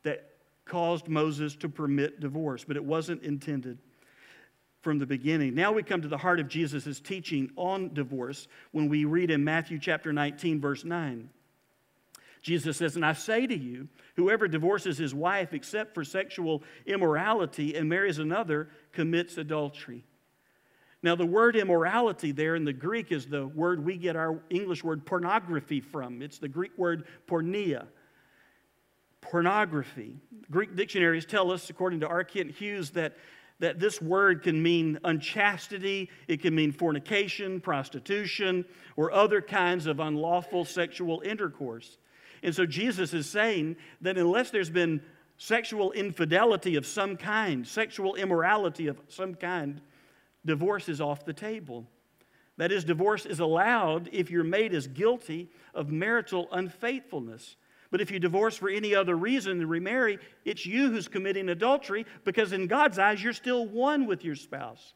that 0.02 0.30
caused 0.64 1.08
Moses 1.08 1.56
to 1.56 1.68
permit 1.68 2.20
divorce, 2.20 2.64
but 2.64 2.76
it 2.76 2.84
wasn't 2.84 3.22
intended 3.22 3.78
from 4.82 4.98
the 4.98 5.06
beginning. 5.06 5.54
Now 5.54 5.72
we 5.72 5.82
come 5.82 6.00
to 6.02 6.08
the 6.08 6.16
heart 6.16 6.40
of 6.40 6.48
Jesus' 6.48 7.00
teaching 7.00 7.50
on 7.56 7.92
divorce 7.92 8.48
when 8.72 8.88
we 8.88 9.04
read 9.04 9.30
in 9.30 9.44
Matthew 9.44 9.78
chapter 9.78 10.12
19, 10.12 10.60
verse 10.60 10.84
9. 10.84 11.28
Jesus 12.42 12.78
says, 12.78 12.96
And 12.96 13.04
I 13.04 13.12
say 13.12 13.46
to 13.46 13.56
you, 13.56 13.88
whoever 14.16 14.48
divorces 14.48 14.96
his 14.98 15.14
wife 15.14 15.52
except 15.52 15.94
for 15.94 16.04
sexual 16.04 16.62
immorality 16.86 17.76
and 17.76 17.88
marries 17.88 18.18
another 18.18 18.70
commits 18.92 19.36
adultery. 19.36 20.04
Now, 21.02 21.16
the 21.16 21.26
word 21.26 21.56
immorality 21.56 22.32
there 22.32 22.54
in 22.54 22.64
the 22.64 22.74
Greek 22.74 23.10
is 23.10 23.26
the 23.26 23.46
word 23.46 23.84
we 23.84 23.96
get 23.96 24.16
our 24.16 24.42
English 24.50 24.84
word 24.84 25.06
pornography 25.06 25.80
from. 25.80 26.20
It's 26.20 26.38
the 26.38 26.48
Greek 26.48 26.76
word 26.76 27.04
porneia. 27.26 27.86
Pornography. 29.22 30.16
Greek 30.50 30.76
dictionaries 30.76 31.24
tell 31.24 31.52
us, 31.52 31.70
according 31.70 32.00
to 32.00 32.08
R. 32.08 32.24
Kent 32.24 32.50
Hughes, 32.50 32.90
that, 32.90 33.16
that 33.60 33.78
this 33.78 34.00
word 34.00 34.42
can 34.42 34.62
mean 34.62 34.98
unchastity, 35.04 36.10
it 36.28 36.42
can 36.42 36.54
mean 36.54 36.72
fornication, 36.72 37.60
prostitution, 37.60 38.66
or 38.96 39.10
other 39.10 39.40
kinds 39.40 39.86
of 39.86 40.00
unlawful 40.00 40.66
sexual 40.66 41.22
intercourse. 41.22 41.96
And 42.42 42.54
so 42.54 42.66
Jesus 42.66 43.12
is 43.12 43.28
saying 43.28 43.76
that 44.00 44.16
unless 44.16 44.50
there's 44.50 44.70
been 44.70 45.02
sexual 45.36 45.92
infidelity 45.92 46.76
of 46.76 46.86
some 46.86 47.16
kind, 47.16 47.66
sexual 47.66 48.14
immorality 48.14 48.86
of 48.86 49.00
some 49.08 49.34
kind, 49.34 49.80
divorce 50.44 50.88
is 50.88 51.00
off 51.00 51.24
the 51.24 51.32
table. 51.32 51.86
That 52.56 52.72
is, 52.72 52.84
divorce 52.84 53.24
is 53.24 53.40
allowed 53.40 54.10
if 54.12 54.30
you're 54.30 54.44
made 54.44 54.74
as 54.74 54.86
guilty 54.86 55.48
of 55.74 55.90
marital 55.90 56.48
unfaithfulness. 56.52 57.56
But 57.90 58.00
if 58.00 58.10
you 58.10 58.18
divorce 58.18 58.56
for 58.56 58.68
any 58.68 58.94
other 58.94 59.16
reason 59.16 59.58
than 59.58 59.68
remarry, 59.68 60.18
it's 60.44 60.64
you 60.64 60.90
who's 60.90 61.08
committing 61.08 61.48
adultery 61.48 62.06
because 62.24 62.52
in 62.52 62.66
God's 62.66 62.98
eyes, 62.98 63.22
you're 63.22 63.32
still 63.32 63.66
one 63.66 64.06
with 64.06 64.24
your 64.24 64.36
spouse. 64.36 64.94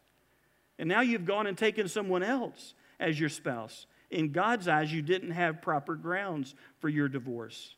And 0.79 0.89
now 0.89 1.01
you've 1.01 1.25
gone 1.25 1.47
and 1.47 1.57
taken 1.57 1.89
someone 1.89 2.23
else 2.23 2.75
as 3.01 3.19
your 3.19 3.29
spouse 3.29 3.87
in 4.15 4.31
God's 4.31 4.69
eyes, 4.69 4.93
you 4.93 5.03
didn't 5.03 5.33
have 5.33 5.61
proper 5.61 5.97
grounds 5.97 6.55
for 6.79 6.89
your 6.89 7.09
divorce. 7.09 7.75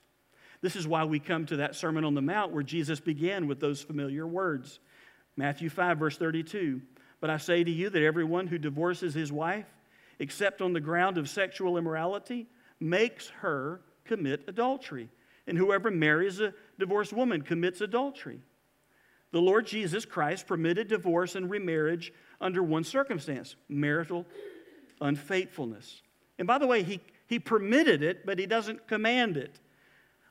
This 0.60 0.76
is 0.76 0.86
why 0.86 1.04
we 1.04 1.18
come 1.18 1.46
to 1.46 1.56
that 1.56 1.74
Sermon 1.74 2.04
on 2.04 2.14
the 2.14 2.22
Mount 2.22 2.52
where 2.52 2.62
Jesus 2.62 3.00
began 3.00 3.46
with 3.46 3.58
those 3.58 3.82
familiar 3.82 4.26
words. 4.26 4.80
Matthew 5.36 5.68
5, 5.68 5.98
verse 5.98 6.16
32. 6.18 6.82
But 7.20 7.30
I 7.30 7.38
say 7.38 7.64
to 7.64 7.70
you 7.70 7.88
that 7.90 8.02
everyone 8.02 8.46
who 8.46 8.58
divorces 8.58 9.14
his 9.14 9.32
wife, 9.32 9.66
except 10.18 10.60
on 10.60 10.72
the 10.72 10.80
ground 10.80 11.18
of 11.18 11.28
sexual 11.28 11.78
immorality, 11.78 12.46
makes 12.80 13.28
her 13.40 13.80
commit 14.04 14.44
adultery. 14.46 15.08
And 15.46 15.56
whoever 15.56 15.90
marries 15.90 16.40
a 16.40 16.52
divorced 16.78 17.12
woman 17.12 17.42
commits 17.42 17.80
adultery. 17.80 18.40
the 19.32 19.40
Lord 19.40 19.66
Jesus 19.66 20.04
Christ 20.04 20.46
permitted 20.46 20.88
divorce 20.88 21.34
and 21.34 21.50
remarriage 21.50 22.12
under 22.40 22.62
one 22.62 22.84
circumstance 22.84 23.56
marital 23.68 24.24
unfaithfulness. 25.00 26.02
And 26.38 26.46
by 26.46 26.58
the 26.58 26.66
way, 26.66 26.82
he, 26.82 27.00
he 27.26 27.38
permitted 27.38 28.02
it, 28.02 28.26
but 28.26 28.38
he 28.38 28.46
doesn't 28.46 28.86
command 28.86 29.36
it. 29.36 29.58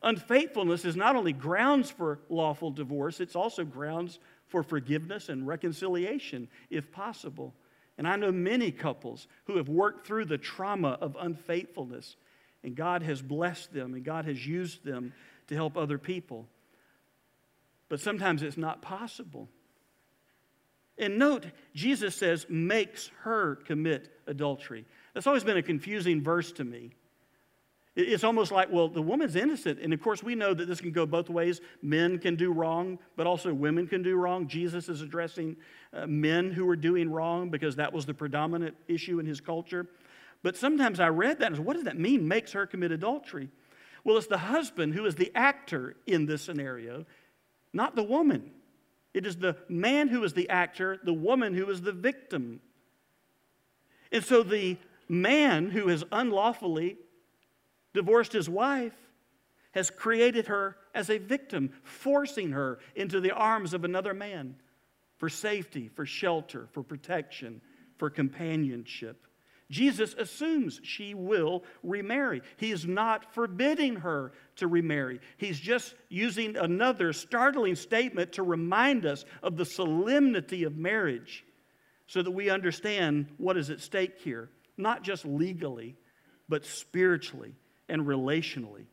Unfaithfulness 0.03 0.85
is 0.85 0.95
not 0.95 1.15
only 1.15 1.33
grounds 1.33 1.89
for 1.89 2.19
lawful 2.29 2.69
divorce, 2.69 3.19
it's 3.19 3.35
also 3.35 3.65
grounds 3.65 4.19
for 4.47 4.61
forgiveness 4.61 5.29
and 5.29 5.47
reconciliation, 5.47 6.47
if 6.69 6.91
possible. 6.91 7.53
And 7.97 8.07
I 8.07 8.15
know 8.15 8.31
many 8.31 8.71
couples 8.71 9.27
who 9.45 9.57
have 9.57 9.69
worked 9.69 10.05
through 10.05 10.25
the 10.25 10.37
trauma 10.37 10.97
of 11.01 11.17
unfaithfulness, 11.19 12.17
and 12.63 12.75
God 12.75 13.03
has 13.03 13.21
blessed 13.21 13.73
them 13.73 13.93
and 13.93 14.03
God 14.03 14.25
has 14.25 14.45
used 14.45 14.83
them 14.83 15.13
to 15.47 15.55
help 15.55 15.77
other 15.77 15.97
people. 15.97 16.47
But 17.89 17.99
sometimes 17.99 18.43
it's 18.43 18.57
not 18.57 18.81
possible. 18.81 19.49
And 20.97 21.17
note, 21.17 21.45
Jesus 21.73 22.15
says, 22.15 22.45
makes 22.49 23.11
her 23.21 23.55
commit 23.55 24.11
adultery. 24.27 24.85
That's 25.15 25.25
always 25.25 25.45
been 25.45 25.57
a 25.57 25.63
confusing 25.63 26.21
verse 26.21 26.51
to 26.51 26.63
me. 26.63 26.91
It's 27.95 28.25
almost 28.25 28.51
like, 28.51 28.69
well, 28.69 28.89
the 28.89 29.01
woman's 29.01 29.37
innocent. 29.37 29.79
And 29.79 29.93
of 29.93 30.01
course, 30.01 30.21
we 30.21 30.35
know 30.35 30.53
that 30.53 30.67
this 30.67 30.81
can 30.81 30.91
go 30.91 31.05
both 31.05 31.29
ways. 31.29 31.61
Men 31.81 32.19
can 32.19 32.35
do 32.35 32.51
wrong, 32.51 32.99
but 33.15 33.25
also 33.25 33.53
women 33.53 33.87
can 33.87 34.03
do 34.03 34.17
wrong. 34.17 34.49
Jesus 34.49 34.89
is 34.89 35.01
addressing 35.01 35.55
uh, 35.93 36.05
men 36.05 36.51
who 36.51 36.67
are 36.69 36.75
doing 36.75 37.09
wrong 37.09 37.49
because 37.49 37.77
that 37.77 37.93
was 37.93 38.05
the 38.05 38.13
predominant 38.13 38.75
issue 38.89 39.19
in 39.19 39.25
his 39.25 39.39
culture. 39.39 39.87
But 40.43 40.57
sometimes 40.57 40.99
I 40.99 41.07
read 41.07 41.39
that 41.39 41.47
and 41.47 41.55
said, 41.55 41.65
what 41.65 41.75
does 41.75 41.85
that 41.85 41.97
mean, 41.97 42.27
makes 42.27 42.51
her 42.51 42.67
commit 42.67 42.91
adultery? 42.91 43.47
Well, 44.03 44.17
it's 44.17 44.27
the 44.27 44.37
husband 44.37 44.93
who 44.93 45.05
is 45.05 45.15
the 45.15 45.31
actor 45.33 45.95
in 46.05 46.25
this 46.25 46.41
scenario, 46.41 47.05
not 47.71 47.95
the 47.95 48.03
woman. 48.03 48.51
It 49.13 49.25
is 49.25 49.37
the 49.37 49.55
man 49.69 50.09
who 50.09 50.21
is 50.25 50.33
the 50.33 50.49
actor, 50.49 50.99
the 51.01 51.13
woman 51.13 51.53
who 51.53 51.69
is 51.69 51.81
the 51.81 51.93
victim. 51.93 52.59
And 54.11 54.23
so 54.23 54.43
the 54.43 54.77
man 55.07 55.69
who 55.69 55.87
has 55.87 56.03
unlawfully 56.11 56.97
divorced 57.93 58.33
his 58.33 58.49
wife 58.49 58.93
has 59.71 59.89
created 59.89 60.47
her 60.47 60.77
as 60.93 61.09
a 61.09 61.17
victim, 61.17 61.69
forcing 61.83 62.51
her 62.51 62.79
into 62.95 63.19
the 63.19 63.31
arms 63.31 63.73
of 63.73 63.83
another 63.83 64.13
man 64.13 64.55
for 65.17 65.29
safety, 65.29 65.89
for 65.89 66.05
shelter, 66.05 66.67
for 66.71 66.81
protection, 66.81 67.61
for 67.97 68.09
companionship. 68.09 69.27
Jesus 69.71 70.13
assumes 70.13 70.79
she 70.83 71.13
will 71.13 71.63
remarry. 71.83 72.41
He 72.57 72.71
is 72.71 72.85
not 72.85 73.33
forbidding 73.33 73.97
her 73.97 74.31
to 74.57 74.67
remarry. 74.67 75.19
He's 75.37 75.59
just 75.59 75.95
using 76.07 76.55
another 76.55 77.13
startling 77.13 77.75
statement 77.75 78.33
to 78.33 78.43
remind 78.43 79.05
us 79.05 79.25
of 79.41 79.57
the 79.57 79.65
solemnity 79.65 80.63
of 80.63 80.77
marriage 80.77 81.43
so 82.07 82.21
that 82.21 82.31
we 82.31 82.49
understand 82.49 83.27
what 83.37 83.57
is 83.57 83.71
at 83.71 83.79
stake 83.79 84.19
here, 84.19 84.49
not 84.77 85.03
just 85.03 85.25
legally, 85.25 85.95
but 86.47 86.65
spiritually 86.65 87.55
and 87.89 88.05
relationally. 88.05 88.85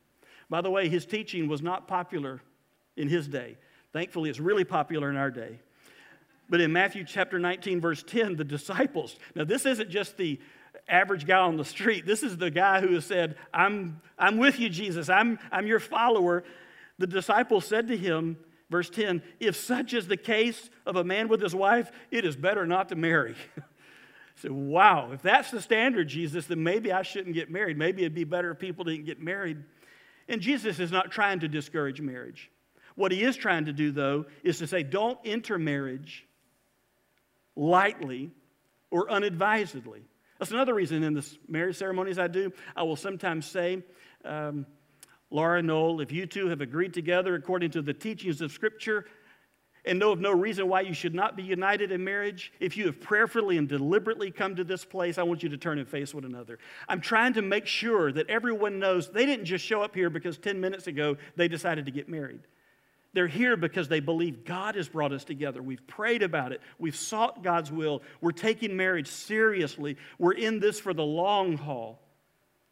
By 0.48 0.60
the 0.60 0.70
way, 0.70 0.88
his 0.88 1.06
teaching 1.06 1.48
was 1.48 1.62
not 1.62 1.88
popular 1.88 2.40
in 2.96 3.08
his 3.08 3.26
day. 3.26 3.56
Thankfully, 3.92 4.30
it's 4.30 4.40
really 4.40 4.64
popular 4.64 5.10
in 5.10 5.16
our 5.16 5.30
day. 5.30 5.60
But 6.48 6.60
in 6.60 6.72
Matthew 6.72 7.04
chapter 7.04 7.38
19, 7.38 7.80
verse 7.80 8.02
10, 8.02 8.36
the 8.36 8.44
disciples, 8.44 9.16
now 9.34 9.44
this 9.44 9.64
isn't 9.64 9.90
just 9.90 10.16
the 10.16 10.38
average 10.88 11.26
guy 11.26 11.38
on 11.38 11.56
the 11.56 11.64
street. 11.64 12.04
This 12.06 12.22
is 12.22 12.36
the 12.36 12.50
guy 12.50 12.80
who 12.80 12.94
has 12.94 13.06
said, 13.06 13.36
I'm, 13.52 14.00
I'm 14.18 14.38
with 14.38 14.58
you, 14.58 14.68
Jesus. 14.68 15.08
I'm, 15.08 15.38
I'm 15.50 15.66
your 15.66 15.80
follower. 15.80 16.44
The 16.98 17.06
disciples 17.06 17.64
said 17.64 17.88
to 17.88 17.96
him, 17.96 18.36
verse 18.70 18.90
10, 18.90 19.22
if 19.40 19.56
such 19.56 19.94
is 19.94 20.08
the 20.08 20.16
case 20.16 20.70
of 20.84 20.96
a 20.96 21.04
man 21.04 21.28
with 21.28 21.40
his 21.40 21.54
wife, 21.54 21.90
it 22.10 22.24
is 22.24 22.36
better 22.36 22.66
not 22.66 22.88
to 22.90 22.96
marry. 22.96 23.34
So, 24.42 24.52
wow, 24.52 25.12
if 25.12 25.22
that's 25.22 25.52
the 25.52 25.62
standard, 25.62 26.08
Jesus, 26.08 26.46
then 26.46 26.64
maybe 26.64 26.90
I 26.90 27.02
shouldn't 27.02 27.36
get 27.36 27.48
married. 27.48 27.78
Maybe 27.78 28.02
it'd 28.02 28.12
be 28.12 28.24
better 28.24 28.50
if 28.50 28.58
people 28.58 28.84
didn't 28.84 29.04
get 29.04 29.20
married. 29.20 29.62
And 30.28 30.40
Jesus 30.40 30.80
is 30.80 30.90
not 30.90 31.12
trying 31.12 31.40
to 31.40 31.48
discourage 31.48 32.00
marriage. 32.00 32.50
What 32.96 33.12
he 33.12 33.22
is 33.22 33.36
trying 33.36 33.66
to 33.66 33.72
do, 33.72 33.92
though, 33.92 34.26
is 34.42 34.58
to 34.58 34.66
say, 34.66 34.82
don't 34.82 35.16
enter 35.24 35.58
marriage 35.58 36.26
lightly 37.54 38.32
or 38.90 39.08
unadvisedly. 39.08 40.02
That's 40.40 40.50
another 40.50 40.74
reason 40.74 41.04
in 41.04 41.14
the 41.14 41.36
marriage 41.46 41.76
ceremonies 41.76 42.18
I 42.18 42.26
do, 42.26 42.52
I 42.74 42.82
will 42.82 42.96
sometimes 42.96 43.46
say, 43.46 43.84
um, 44.24 44.66
Laura, 45.30 45.62
Noel, 45.62 46.00
if 46.00 46.10
you 46.10 46.26
two 46.26 46.48
have 46.48 46.60
agreed 46.60 46.94
together 46.94 47.36
according 47.36 47.70
to 47.70 47.82
the 47.82 47.94
teachings 47.94 48.40
of 48.40 48.50
Scripture, 48.50 49.06
and 49.84 49.98
know 49.98 50.12
of 50.12 50.20
no 50.20 50.30
reason 50.30 50.68
why 50.68 50.82
you 50.82 50.94
should 50.94 51.14
not 51.14 51.36
be 51.36 51.42
united 51.42 51.90
in 51.90 52.04
marriage, 52.04 52.52
if 52.60 52.76
you 52.76 52.86
have 52.86 53.00
prayerfully 53.00 53.58
and 53.58 53.68
deliberately 53.68 54.30
come 54.30 54.54
to 54.56 54.64
this 54.64 54.84
place, 54.84 55.18
I 55.18 55.24
want 55.24 55.42
you 55.42 55.48
to 55.48 55.56
turn 55.56 55.78
and 55.78 55.88
face 55.88 56.14
one 56.14 56.24
another. 56.24 56.58
I'm 56.88 57.00
trying 57.00 57.32
to 57.34 57.42
make 57.42 57.66
sure 57.66 58.12
that 58.12 58.30
everyone 58.30 58.78
knows 58.78 59.10
they 59.10 59.26
didn't 59.26 59.46
just 59.46 59.64
show 59.64 59.82
up 59.82 59.94
here 59.94 60.10
because 60.10 60.38
10 60.38 60.60
minutes 60.60 60.86
ago 60.86 61.16
they 61.36 61.48
decided 61.48 61.86
to 61.86 61.92
get 61.92 62.08
married. 62.08 62.40
They're 63.14 63.26
here 63.26 63.56
because 63.56 63.88
they 63.88 64.00
believe 64.00 64.44
God 64.44 64.74
has 64.76 64.88
brought 64.88 65.12
us 65.12 65.24
together. 65.24 65.60
We've 65.60 65.86
prayed 65.86 66.22
about 66.22 66.52
it. 66.52 66.62
We've 66.78 66.96
sought 66.96 67.42
God's 67.42 67.70
will. 67.70 68.02
We're 68.20 68.32
taking 68.32 68.76
marriage 68.76 69.08
seriously. 69.08 69.98
We're 70.18 70.32
in 70.32 70.60
this 70.60 70.80
for 70.80 70.94
the 70.94 71.04
long 71.04 71.56
haul. 71.56 72.01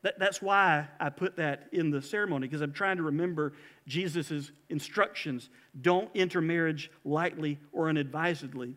That, 0.03 0.19
that's 0.19 0.41
why 0.41 0.89
I 0.99 1.11
put 1.11 1.37
that 1.37 1.69
in 1.73 1.91
the 1.91 2.01
ceremony, 2.01 2.47
because 2.47 2.63
I'm 2.63 2.73
trying 2.73 2.97
to 2.97 3.03
remember 3.03 3.53
Jesus' 3.87 4.51
instructions. 4.69 5.51
Don't 5.81 6.11
enter 6.15 6.41
marriage 6.41 6.91
lightly 7.05 7.59
or 7.73 7.89
unadvisedly. 7.89 8.77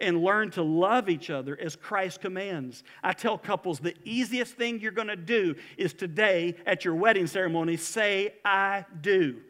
And 0.00 0.24
learn 0.24 0.50
to 0.52 0.62
love 0.62 1.08
each 1.08 1.30
other 1.30 1.56
as 1.60 1.76
Christ 1.76 2.20
commands. 2.20 2.82
I 3.04 3.12
tell 3.12 3.38
couples 3.38 3.78
the 3.78 3.94
easiest 4.04 4.54
thing 4.54 4.80
you're 4.80 4.90
going 4.90 5.06
to 5.06 5.16
do 5.16 5.54
is 5.76 5.92
today 5.92 6.56
at 6.66 6.84
your 6.84 6.96
wedding 6.96 7.28
ceremony 7.28 7.76
say, 7.76 8.34
I 8.44 8.84
do. 9.00 9.40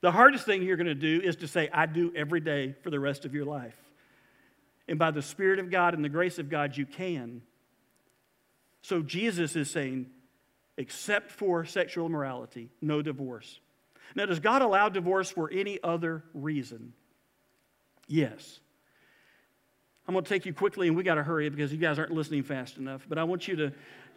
The 0.00 0.10
hardest 0.10 0.46
thing 0.46 0.62
you're 0.62 0.78
going 0.78 0.86
to 0.86 0.94
do 0.94 1.20
is 1.22 1.36
to 1.36 1.48
say, 1.48 1.68
I 1.70 1.84
do 1.84 2.12
every 2.16 2.40
day 2.40 2.74
for 2.82 2.88
the 2.88 2.98
rest 2.98 3.26
of 3.26 3.34
your 3.34 3.44
life. 3.44 3.76
And 4.88 4.98
by 4.98 5.10
the 5.10 5.20
Spirit 5.22 5.58
of 5.58 5.70
God 5.70 5.92
and 5.92 6.04
the 6.04 6.08
grace 6.08 6.38
of 6.38 6.48
God, 6.48 6.76
you 6.76 6.86
can. 6.86 7.42
So 8.82 9.00
Jesus 9.02 9.56
is 9.56 9.70
saying, 9.70 10.06
except 10.76 11.30
for 11.30 11.64
sexual 11.64 12.06
immorality, 12.06 12.68
no 12.80 13.00
divorce. 13.02 13.60
Now, 14.14 14.26
does 14.26 14.40
God 14.40 14.62
allow 14.62 14.88
divorce 14.88 15.30
for 15.30 15.50
any 15.50 15.78
other 15.82 16.24
reason? 16.34 16.92
Yes. 18.08 18.60
I'm 20.06 20.14
going 20.14 20.24
to 20.24 20.28
take 20.28 20.46
you 20.46 20.52
quickly, 20.52 20.88
and 20.88 20.96
we 20.96 21.04
got 21.04 21.14
to 21.14 21.22
hurry 21.22 21.48
because 21.48 21.72
you 21.72 21.78
guys 21.78 21.98
aren't 21.98 22.10
listening 22.10 22.42
fast 22.42 22.76
enough. 22.76 23.06
But 23.08 23.18
I 23.18 23.24
want 23.24 23.46
you 23.46 23.56
to 23.56 23.72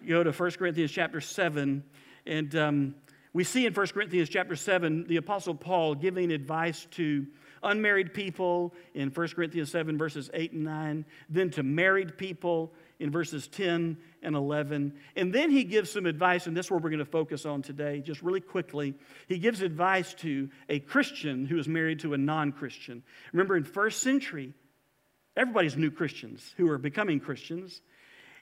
go 0.08 0.24
to 0.24 0.32
1 0.32 0.52
Corinthians 0.52 0.92
chapter 0.92 1.22
7. 1.22 1.84
And 2.26 2.56
um, 2.56 2.96
we 3.34 3.44
see 3.44 3.66
in 3.66 3.74
1 3.74 3.88
Corinthians 3.88 4.30
chapter 4.30 4.56
7 4.56 5.06
the 5.08 5.18
Apostle 5.18 5.54
Paul 5.54 5.94
giving 5.94 6.32
advice 6.32 6.88
to 6.92 7.28
unmarried 7.62 8.14
people 8.14 8.74
in 8.94 9.10
1 9.10 9.28
Corinthians 9.30 9.72
7, 9.72 9.98
verses 9.98 10.30
8 10.34 10.54
and 10.54 10.64
9, 10.64 11.06
then 11.30 11.50
to 11.52 11.64
married 11.64 12.18
people 12.18 12.74
in 13.00 13.12
verses 13.12 13.48
10 13.48 13.98
and 14.22 14.36
11. 14.36 14.94
And 15.16 15.34
then 15.34 15.52
he 15.52 15.64
gives 15.64 15.92
some 15.92 16.06
advice, 16.06 16.48
and 16.48 16.56
this 16.56 16.68
is 16.68 16.72
where 16.72 16.80
we're 16.80 16.90
going 16.90 17.00
to 17.00 17.06
focus 17.06 17.46
on 17.46 17.62
today, 17.62 18.02
just 18.02 18.22
really 18.22 18.42
quickly. 18.42 18.96
He 19.28 19.38
gives 19.38 19.62
advice 19.62 20.14
to 20.16 20.50
a 20.70 20.80
Christian 20.80 21.46
who 21.46 21.58
is 21.58 21.68
married 21.68 22.00
to 22.02 22.14
a 22.14 22.18
non 22.18 22.52
Christian. 22.52 23.04
Remember, 23.34 23.58
in 23.58 23.64
first 23.64 24.02
century, 24.02 24.54
everybody's 25.36 25.78
new 25.78 25.92
Christians 25.92 26.54
who 26.58 26.70
are 26.70 26.78
becoming 26.78 27.20
Christians. 27.20 27.82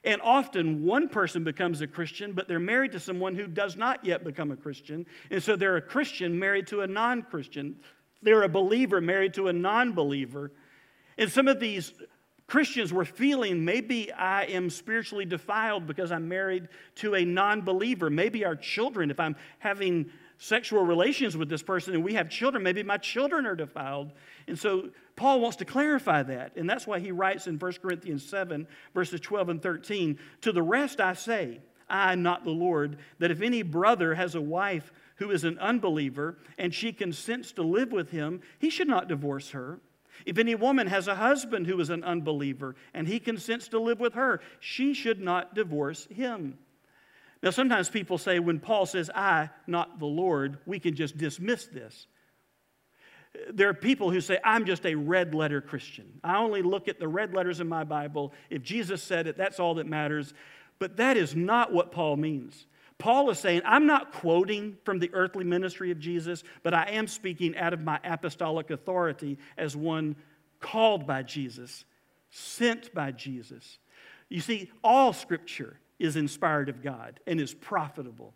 And 0.05 0.21
often 0.21 0.83
one 0.83 1.07
person 1.07 1.45
becomes 1.45 1.79
a 1.79 1.87
Christian, 1.87 2.33
but 2.33 2.47
they're 2.47 2.59
married 2.59 2.91
to 2.91 2.99
someone 2.99 3.35
who 3.35 3.47
does 3.47 3.77
not 3.77 4.03
yet 4.03 4.25
become 4.25 4.51
a 4.51 4.57
Christian. 4.57 5.05
And 5.31 5.41
so 5.41 5.55
they're 5.55 5.77
a 5.77 5.81
Christian 5.81 6.37
married 6.37 6.67
to 6.67 6.81
a 6.81 6.87
non 6.87 7.23
Christian. 7.23 7.77
They're 8.21 8.43
a 8.43 8.49
believer 8.49 8.99
married 8.99 9.33
to 9.35 9.47
a 9.47 9.53
non 9.53 9.93
believer. 9.93 10.51
And 11.17 11.31
some 11.31 11.47
of 11.47 11.59
these 11.59 11.93
Christians 12.47 12.91
were 12.91 13.05
feeling 13.05 13.63
maybe 13.63 14.11
I 14.11 14.43
am 14.45 14.69
spiritually 14.69 15.25
defiled 15.25 15.87
because 15.87 16.11
I'm 16.11 16.27
married 16.27 16.67
to 16.95 17.15
a 17.15 17.25
non 17.25 17.61
believer. 17.61 18.09
Maybe 18.09 18.45
our 18.45 18.55
children, 18.55 19.09
if 19.09 19.19
I'm 19.19 19.35
having 19.59 20.11
sexual 20.37 20.83
relations 20.83 21.37
with 21.37 21.49
this 21.49 21.63
person 21.63 21.93
and 21.93 22.03
we 22.03 22.15
have 22.15 22.29
children, 22.29 22.63
maybe 22.63 22.83
my 22.83 22.97
children 22.97 23.45
are 23.45 23.55
defiled. 23.55 24.11
And 24.47 24.59
so 24.59 24.89
Paul 25.15 25.39
wants 25.39 25.57
to 25.57 25.65
clarify 25.65 26.23
that. 26.23 26.57
And 26.57 26.69
that's 26.69 26.85
why 26.85 26.99
he 26.99 27.11
writes 27.11 27.47
in 27.47 27.57
1 27.57 27.73
Corinthians 27.81 28.25
7, 28.25 28.67
verses 28.93 29.21
12 29.21 29.49
and 29.49 29.61
13 29.61 30.19
To 30.41 30.51
the 30.51 30.61
rest 30.61 30.99
I 30.99 31.13
say, 31.13 31.61
I, 31.89 32.15
not 32.15 32.43
the 32.43 32.51
Lord, 32.51 32.97
that 33.19 33.31
if 33.31 33.41
any 33.41 33.61
brother 33.61 34.15
has 34.15 34.35
a 34.35 34.41
wife 34.41 34.91
who 35.15 35.31
is 35.31 35.43
an 35.43 35.59
unbeliever 35.59 36.37
and 36.57 36.73
she 36.73 36.91
consents 36.91 37.51
to 37.53 37.63
live 37.63 37.91
with 37.91 38.09
him, 38.09 38.41
he 38.59 38.69
should 38.69 38.87
not 38.87 39.07
divorce 39.07 39.51
her. 39.51 39.79
If 40.25 40.37
any 40.37 40.55
woman 40.55 40.87
has 40.87 41.07
a 41.07 41.15
husband 41.15 41.67
who 41.67 41.79
is 41.79 41.89
an 41.89 42.03
unbeliever 42.03 42.75
and 42.93 43.07
he 43.07 43.19
consents 43.19 43.67
to 43.69 43.79
live 43.79 43.99
with 43.99 44.13
her, 44.13 44.41
she 44.59 44.93
should 44.93 45.19
not 45.19 45.55
divorce 45.55 46.07
him. 46.11 46.57
Now, 47.41 47.49
sometimes 47.49 47.89
people 47.89 48.17
say 48.17 48.39
when 48.39 48.59
Paul 48.59 48.85
says, 48.85 49.09
I, 49.13 49.49
not 49.67 49.99
the 49.99 50.05
Lord, 50.05 50.59
we 50.65 50.79
can 50.79 50.95
just 50.95 51.17
dismiss 51.17 51.65
this. 51.65 52.07
There 53.51 53.67
are 53.67 53.73
people 53.73 54.11
who 54.11 54.21
say, 54.21 54.39
I'm 54.45 54.65
just 54.65 54.85
a 54.85 54.95
red 54.95 55.33
letter 55.33 55.59
Christian. 55.59 56.05
I 56.23 56.37
only 56.37 56.61
look 56.61 56.87
at 56.87 56.99
the 56.99 57.07
red 57.07 57.33
letters 57.33 57.59
in 57.59 57.67
my 57.67 57.83
Bible. 57.83 58.31
If 58.49 58.61
Jesus 58.61 59.03
said 59.03 59.27
it, 59.27 59.37
that's 59.37 59.59
all 59.59 59.73
that 59.75 59.87
matters. 59.87 60.33
But 60.79 60.97
that 60.97 61.17
is 61.17 61.35
not 61.35 61.73
what 61.73 61.91
Paul 61.91 62.15
means. 62.15 62.67
Paul 62.97 63.29
is 63.29 63.39
saying, 63.39 63.61
I'm 63.65 63.85
not 63.85 64.13
quoting 64.13 64.77
from 64.83 64.99
the 64.99 65.09
earthly 65.13 65.43
ministry 65.43 65.91
of 65.91 65.99
Jesus, 65.99 66.43
but 66.61 66.73
I 66.73 66.89
am 66.91 67.07
speaking 67.07 67.57
out 67.57 67.73
of 67.73 67.81
my 67.81 67.99
apostolic 68.03 68.69
authority 68.69 69.37
as 69.57 69.75
one 69.75 70.15
called 70.59 71.05
by 71.05 71.23
Jesus, 71.23 71.85
sent 72.29 72.93
by 72.93 73.11
Jesus. 73.11 73.79
You 74.29 74.41
see, 74.41 74.71
all 74.83 75.13
scripture 75.13 75.79
is 75.99 76.15
inspired 76.15 76.69
of 76.69 76.81
God 76.81 77.19
and 77.27 77.39
is 77.39 77.53
profitable 77.53 78.33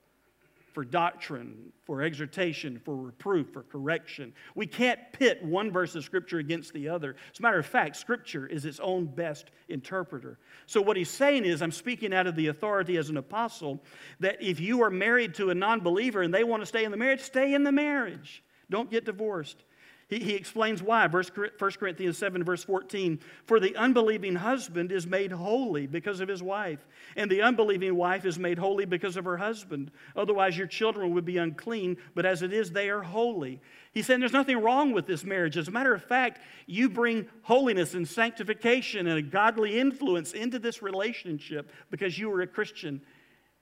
for 0.78 0.86
doctrine, 0.86 1.74
for 1.88 2.04
exhortation, 2.04 2.80
for 2.86 2.96
reproof, 2.96 3.52
for 3.52 3.63
correction. 3.63 4.32
We 4.54 4.68
can't 4.68 5.00
pit 5.12 5.44
one 5.44 5.72
verse 5.72 5.96
of 5.96 6.04
Scripture 6.04 6.38
against 6.38 6.72
the 6.72 6.88
other. 6.88 7.16
As 7.34 7.40
a 7.40 7.42
matter 7.42 7.58
of 7.58 7.66
fact, 7.66 7.96
Scripture 7.96 8.46
is 8.46 8.63
its 8.63 8.80
own 8.80 9.08
best 9.08 9.50
interpreter. 9.70 10.38
So, 10.68 10.80
what 10.80 10.96
he's 10.96 11.10
saying 11.10 11.46
is, 11.46 11.63
I'm 11.63 11.72
speaking 11.72 12.13
out 12.13 12.28
of 12.28 12.36
the 12.36 12.50
authority 12.50 12.98
as 12.98 13.10
an 13.10 13.18
apostle 13.18 13.82
that 14.20 14.40
if 14.40 14.60
you 14.60 14.84
are 14.84 14.92
married 14.92 15.34
to 15.38 15.50
a 15.50 15.56
non 15.56 15.80
believer 15.80 16.22
and 16.22 16.32
they 16.32 16.44
want 16.44 16.62
to 16.62 16.68
stay 16.68 16.84
in 16.84 16.92
the 16.92 16.98
marriage, 16.98 17.22
stay 17.22 17.56
in 17.56 17.63
the 17.63 17.72
marriage. 17.72 18.44
Don't 18.70 18.92
get 18.92 19.04
divorced. 19.04 19.63
He, 20.08 20.20
he 20.20 20.36
explains 20.36 20.82
why. 20.82 21.08
Verse, 21.08 21.30
1 21.36 21.72
Corinthians 21.74 22.17
7, 22.17 22.43
verse 22.43 22.63
14 22.63 23.20
For 23.46 23.60
the 23.60 23.76
unbelieving 23.76 24.36
husband 24.36 24.91
is 24.91 25.06
made 25.06 25.34
holy 25.34 25.86
because 25.86 26.22
of 26.22 26.30
his 26.30 26.41
wife, 26.41 26.88
and 27.17 27.30
the 27.30 27.41
unbelieving 27.41 27.96
wife 27.96 28.26
is 28.26 28.39
made 28.39 28.58
holy 28.58 28.86
because 28.86 29.17
of 29.17 29.26
her 29.26 29.38
husband. 29.38 29.91
Otherwise, 30.15 30.58
your 30.58 30.67
children 30.67 31.13
would 31.13 31.26
be 31.26 31.38
unclean, 31.38 31.98
but 32.15 32.26
as 32.26 32.41
it 32.41 32.54
is, 32.54 32.72
they 32.72 32.89
are 32.89 33.04
holy. 33.04 33.60
He 33.91 34.02
said 34.02 34.22
there's 34.22 34.32
nothing 34.32 34.62
wrong 34.62 34.93
with 34.93 35.08
this 35.08 35.26
marriage. 35.26 35.58
As 35.58 35.67
a 35.67 35.72
matter 35.72 35.93
of 35.93 36.04
fact, 36.04 36.39
you 36.67 36.89
bring 36.89 37.28
holiness 37.41 37.93
and 37.93 38.08
sanctification 38.08 39.08
and 39.08 39.17
a 39.17 39.22
godly 39.22 39.78
influence 39.78 40.32
into 40.32 40.58
this 40.58 40.82
relationship 40.82 41.72
because 41.91 42.17
you 42.17 42.32
are 42.32 42.41
a 42.41 42.48
Christian. 42.48 43.02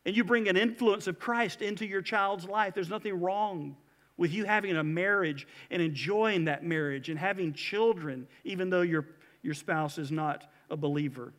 And 0.05 0.15
you 0.15 0.23
bring 0.23 0.47
an 0.47 0.58
influence 0.58 1.08
of 1.08 1.17
Christ 1.17 1.63
into 1.63 1.88
your 1.88 2.03
child's 2.03 2.45
life. 2.45 2.75
There's 2.75 2.89
nothing 2.89 3.19
wrong 3.19 3.75
with 4.17 4.32
you 4.32 4.45
having 4.45 4.75
a 4.78 4.84
marriage 4.84 5.47
and 5.69 5.82
enjoying 5.82 6.45
that 6.45 6.63
marriage 6.63 7.10
and 7.10 7.19
having 7.19 7.54
children, 7.54 8.28
even 8.43 8.69
though 8.69 8.82
your, 8.82 9.06
your 9.41 9.54
spouse 9.54 9.97
is 9.97 10.12
not 10.12 10.49
a 10.69 10.78
believer. 10.78 11.34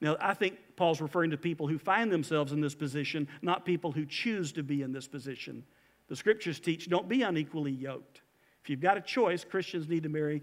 Now, 0.00 0.16
I 0.20 0.34
think 0.34 0.58
Paul's 0.76 1.00
referring 1.00 1.30
to 1.30 1.36
people 1.36 1.68
who 1.68 1.78
find 1.78 2.10
themselves 2.10 2.52
in 2.52 2.60
this 2.60 2.74
position, 2.74 3.28
not 3.40 3.64
people 3.64 3.92
who 3.92 4.04
choose 4.04 4.52
to 4.52 4.62
be 4.62 4.82
in 4.82 4.92
this 4.92 5.06
position. 5.06 5.64
The 6.08 6.16
scriptures 6.16 6.58
teach 6.58 6.88
don't 6.88 7.08
be 7.08 7.22
unequally 7.22 7.72
yoked. 7.72 8.20
If 8.62 8.70
you've 8.70 8.80
got 8.80 8.96
a 8.96 9.00
choice, 9.00 9.44
Christians 9.44 9.88
need 9.88 10.02
to 10.02 10.08
marry 10.08 10.42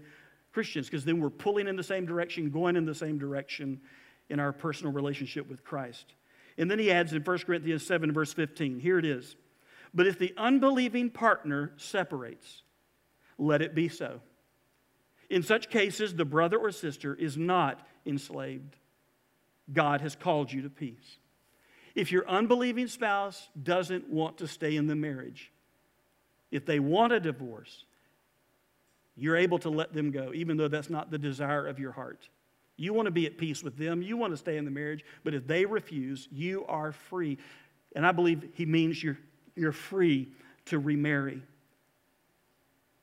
Christians 0.52 0.86
because 0.86 1.04
then 1.04 1.20
we're 1.20 1.30
pulling 1.30 1.68
in 1.68 1.76
the 1.76 1.82
same 1.82 2.06
direction, 2.06 2.50
going 2.50 2.76
in 2.76 2.84
the 2.84 2.94
same 2.94 3.18
direction 3.18 3.80
in 4.28 4.40
our 4.40 4.52
personal 4.52 4.92
relationship 4.92 5.48
with 5.48 5.64
Christ. 5.64 6.14
And 6.58 6.70
then 6.70 6.78
he 6.78 6.90
adds 6.90 7.12
in 7.12 7.22
1 7.22 7.38
Corinthians 7.38 7.86
7, 7.86 8.12
verse 8.12 8.32
15, 8.32 8.80
here 8.80 8.98
it 8.98 9.04
is. 9.04 9.36
But 9.92 10.06
if 10.06 10.18
the 10.18 10.34
unbelieving 10.36 11.10
partner 11.10 11.72
separates, 11.76 12.62
let 13.38 13.62
it 13.62 13.74
be 13.74 13.88
so. 13.88 14.20
In 15.28 15.42
such 15.42 15.70
cases, 15.70 16.14
the 16.14 16.24
brother 16.24 16.58
or 16.58 16.72
sister 16.72 17.14
is 17.14 17.36
not 17.36 17.86
enslaved. 18.04 18.76
God 19.72 20.00
has 20.00 20.16
called 20.16 20.52
you 20.52 20.62
to 20.62 20.70
peace. 20.70 21.18
If 21.94 22.12
your 22.12 22.28
unbelieving 22.28 22.88
spouse 22.88 23.48
doesn't 23.60 24.08
want 24.08 24.38
to 24.38 24.48
stay 24.48 24.76
in 24.76 24.86
the 24.86 24.96
marriage, 24.96 25.52
if 26.50 26.66
they 26.66 26.80
want 26.80 27.12
a 27.12 27.20
divorce, 27.20 27.84
you're 29.16 29.36
able 29.36 29.58
to 29.60 29.70
let 29.70 29.92
them 29.92 30.10
go, 30.10 30.32
even 30.34 30.56
though 30.56 30.68
that's 30.68 30.90
not 30.90 31.10
the 31.10 31.18
desire 31.18 31.66
of 31.66 31.78
your 31.78 31.92
heart. 31.92 32.28
You 32.76 32.94
want 32.94 33.06
to 33.06 33.12
be 33.12 33.26
at 33.26 33.38
peace 33.38 33.62
with 33.62 33.76
them, 33.76 34.02
you 34.02 34.16
want 34.16 34.32
to 34.32 34.36
stay 34.36 34.56
in 34.56 34.64
the 34.64 34.70
marriage, 34.70 35.04
but 35.22 35.34
if 35.34 35.46
they 35.46 35.66
refuse, 35.66 36.28
you 36.32 36.64
are 36.66 36.92
free. 36.92 37.38
And 37.94 38.06
I 38.06 38.12
believe 38.12 38.48
he 38.54 38.66
means 38.66 39.02
you're 39.02 39.18
you're 39.56 39.72
free 39.72 40.28
to 40.66 40.78
remarry. 40.78 41.42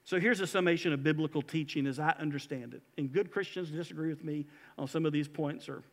So 0.04 0.20
here's 0.20 0.40
a 0.40 0.48
summation 0.48 0.94
of 0.94 1.04
biblical 1.04 1.42
teaching 1.42 1.86
as 1.86 2.00
I 2.00 2.12
understand 2.20 2.74
it. 2.74 2.82
And 2.98 3.12
good 3.12 3.30
Christians 3.30 3.70
disagree 3.70 4.10
with 4.10 4.24
me 4.24 4.46
on 4.78 4.88
some 4.88 5.06
of 5.06 5.12
these 5.12 5.28
points 5.28 5.68
or 5.68 5.84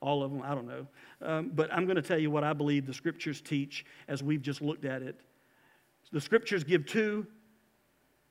all 0.00 0.22
of 0.22 0.30
them, 0.30 0.42
I 0.42 0.54
don't 0.54 0.68
know. 0.68 0.86
Um, 1.20 1.50
but 1.54 1.72
I'm 1.72 1.84
going 1.84 1.96
to 1.96 2.02
tell 2.02 2.18
you 2.18 2.30
what 2.30 2.44
I 2.44 2.52
believe 2.52 2.86
the 2.86 2.94
scriptures 2.94 3.40
teach 3.40 3.84
as 4.06 4.22
we've 4.22 4.42
just 4.42 4.62
looked 4.62 4.84
at 4.84 5.02
it. 5.02 5.20
The 6.12 6.20
scriptures 6.20 6.62
give 6.62 6.86
two, 6.86 7.26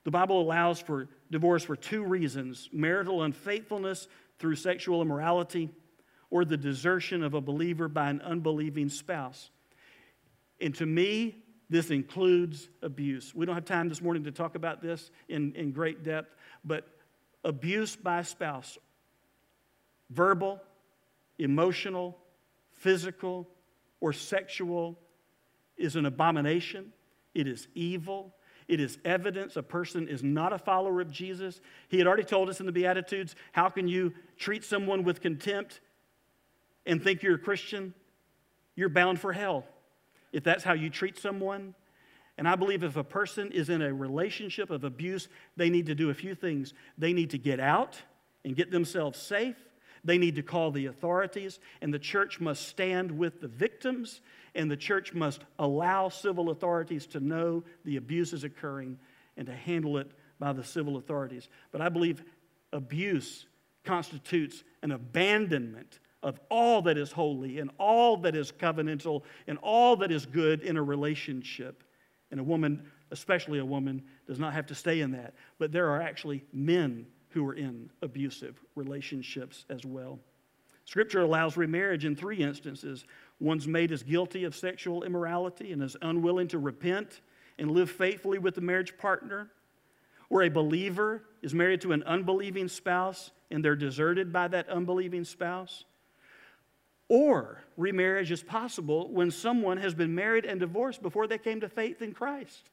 the 0.04 0.10
Bible 0.10 0.40
allows 0.40 0.80
for 0.80 1.08
divorce 1.30 1.62
for 1.62 1.76
two 1.76 2.02
reasons 2.02 2.70
marital 2.72 3.22
unfaithfulness 3.22 4.08
through 4.38 4.56
sexual 4.56 5.02
immorality, 5.02 5.68
or 6.30 6.44
the 6.44 6.56
desertion 6.56 7.22
of 7.22 7.34
a 7.34 7.40
believer 7.40 7.88
by 7.88 8.08
an 8.08 8.20
unbelieving 8.22 8.88
spouse. 8.88 9.50
And 10.60 10.74
to 10.76 10.86
me, 10.86 11.36
this 11.70 11.90
includes 11.90 12.68
abuse. 12.82 13.34
We 13.34 13.44
don't 13.44 13.54
have 13.54 13.64
time 13.64 13.88
this 13.88 14.00
morning 14.00 14.24
to 14.24 14.32
talk 14.32 14.54
about 14.54 14.82
this 14.82 15.10
in, 15.28 15.54
in 15.54 15.72
great 15.72 16.02
depth, 16.02 16.34
but 16.64 16.88
abuse 17.44 17.94
by 17.94 18.22
spouse, 18.22 18.78
verbal, 20.10 20.60
emotional, 21.38 22.16
physical, 22.72 23.48
or 24.00 24.12
sexual, 24.12 24.98
is 25.76 25.94
an 25.94 26.06
abomination. 26.06 26.92
It 27.34 27.46
is 27.46 27.68
evil. 27.74 28.34
It 28.66 28.80
is 28.80 28.98
evidence 29.04 29.56
a 29.56 29.62
person 29.62 30.08
is 30.08 30.22
not 30.22 30.52
a 30.52 30.58
follower 30.58 31.00
of 31.00 31.10
Jesus. 31.10 31.60
He 31.88 31.98
had 31.98 32.06
already 32.06 32.24
told 32.24 32.48
us 32.48 32.60
in 32.60 32.66
the 32.66 32.72
Beatitudes 32.72 33.34
how 33.52 33.68
can 33.68 33.88
you 33.88 34.12
treat 34.36 34.64
someone 34.64 35.04
with 35.04 35.20
contempt 35.20 35.80
and 36.84 37.02
think 37.02 37.22
you're 37.22 37.36
a 37.36 37.38
Christian? 37.38 37.94
You're 38.74 38.88
bound 38.88 39.20
for 39.20 39.32
hell 39.32 39.64
if 40.32 40.44
that's 40.44 40.64
how 40.64 40.74
you 40.74 40.90
treat 40.90 41.18
someone. 41.18 41.74
And 42.36 42.48
I 42.48 42.54
believe 42.54 42.84
if 42.84 42.96
a 42.96 43.04
person 43.04 43.50
is 43.50 43.68
in 43.68 43.82
a 43.82 43.92
relationship 43.92 44.70
of 44.70 44.84
abuse, 44.84 45.28
they 45.56 45.70
need 45.70 45.86
to 45.86 45.94
do 45.94 46.10
a 46.10 46.14
few 46.14 46.34
things. 46.34 46.72
They 46.96 47.12
need 47.12 47.30
to 47.30 47.38
get 47.38 47.58
out 47.58 48.00
and 48.44 48.54
get 48.54 48.70
themselves 48.70 49.20
safe. 49.20 49.56
They 50.04 50.18
need 50.18 50.36
to 50.36 50.42
call 50.42 50.70
the 50.70 50.86
authorities, 50.86 51.58
and 51.82 51.92
the 51.92 51.98
church 51.98 52.40
must 52.40 52.68
stand 52.68 53.10
with 53.10 53.40
the 53.40 53.48
victims, 53.48 54.20
and 54.54 54.70
the 54.70 54.76
church 54.76 55.12
must 55.12 55.42
allow 55.58 56.08
civil 56.08 56.50
authorities 56.50 57.06
to 57.08 57.20
know 57.20 57.64
the 57.84 57.96
abuse 57.96 58.32
is 58.32 58.44
occurring 58.44 58.98
and 59.36 59.46
to 59.46 59.52
handle 59.52 59.98
it 59.98 60.10
by 60.38 60.52
the 60.52 60.62
civil 60.62 60.96
authorities. 60.96 61.48
But 61.72 61.80
I 61.80 61.88
believe 61.88 62.22
abuse 62.72 63.46
constitutes 63.84 64.62
an 64.82 64.92
abandonment 64.92 65.98
of 66.28 66.38
all 66.50 66.82
that 66.82 66.98
is 66.98 67.10
holy 67.10 67.58
and 67.58 67.70
all 67.78 68.18
that 68.18 68.36
is 68.36 68.52
covenantal 68.52 69.22
and 69.46 69.56
all 69.62 69.96
that 69.96 70.12
is 70.12 70.26
good 70.26 70.60
in 70.60 70.76
a 70.76 70.82
relationship. 70.82 71.82
And 72.30 72.38
a 72.38 72.42
woman, 72.44 72.84
especially 73.10 73.60
a 73.60 73.64
woman, 73.64 74.02
does 74.26 74.38
not 74.38 74.52
have 74.52 74.66
to 74.66 74.74
stay 74.74 75.00
in 75.00 75.10
that. 75.12 75.32
But 75.58 75.72
there 75.72 75.88
are 75.88 76.02
actually 76.02 76.44
men 76.52 77.06
who 77.30 77.48
are 77.48 77.54
in 77.54 77.88
abusive 78.02 78.60
relationships 78.74 79.64
as 79.70 79.86
well. 79.86 80.18
Scripture 80.84 81.22
allows 81.22 81.56
remarriage 81.56 82.04
in 82.04 82.14
three 82.14 82.42
instances. 82.42 83.06
One's 83.40 83.66
made 83.66 83.90
as 83.90 84.02
guilty 84.02 84.44
of 84.44 84.54
sexual 84.54 85.04
immorality 85.04 85.72
and 85.72 85.82
is 85.82 85.96
unwilling 86.02 86.48
to 86.48 86.58
repent 86.58 87.22
and 87.58 87.70
live 87.70 87.90
faithfully 87.90 88.38
with 88.38 88.54
the 88.54 88.60
marriage 88.60 88.98
partner. 88.98 89.50
Or 90.28 90.42
a 90.42 90.50
believer 90.50 91.22
is 91.40 91.54
married 91.54 91.80
to 91.82 91.92
an 91.92 92.02
unbelieving 92.02 92.68
spouse 92.68 93.30
and 93.50 93.64
they're 93.64 93.76
deserted 93.76 94.30
by 94.30 94.48
that 94.48 94.68
unbelieving 94.68 95.24
spouse. 95.24 95.84
Or 97.08 97.62
remarriage 97.76 98.30
is 98.30 98.42
possible 98.42 99.10
when 99.10 99.30
someone 99.30 99.78
has 99.78 99.94
been 99.94 100.14
married 100.14 100.44
and 100.44 100.60
divorced 100.60 101.02
before 101.02 101.26
they 101.26 101.38
came 101.38 101.60
to 101.60 101.68
faith 101.68 102.02
in 102.02 102.12
Christ. 102.12 102.70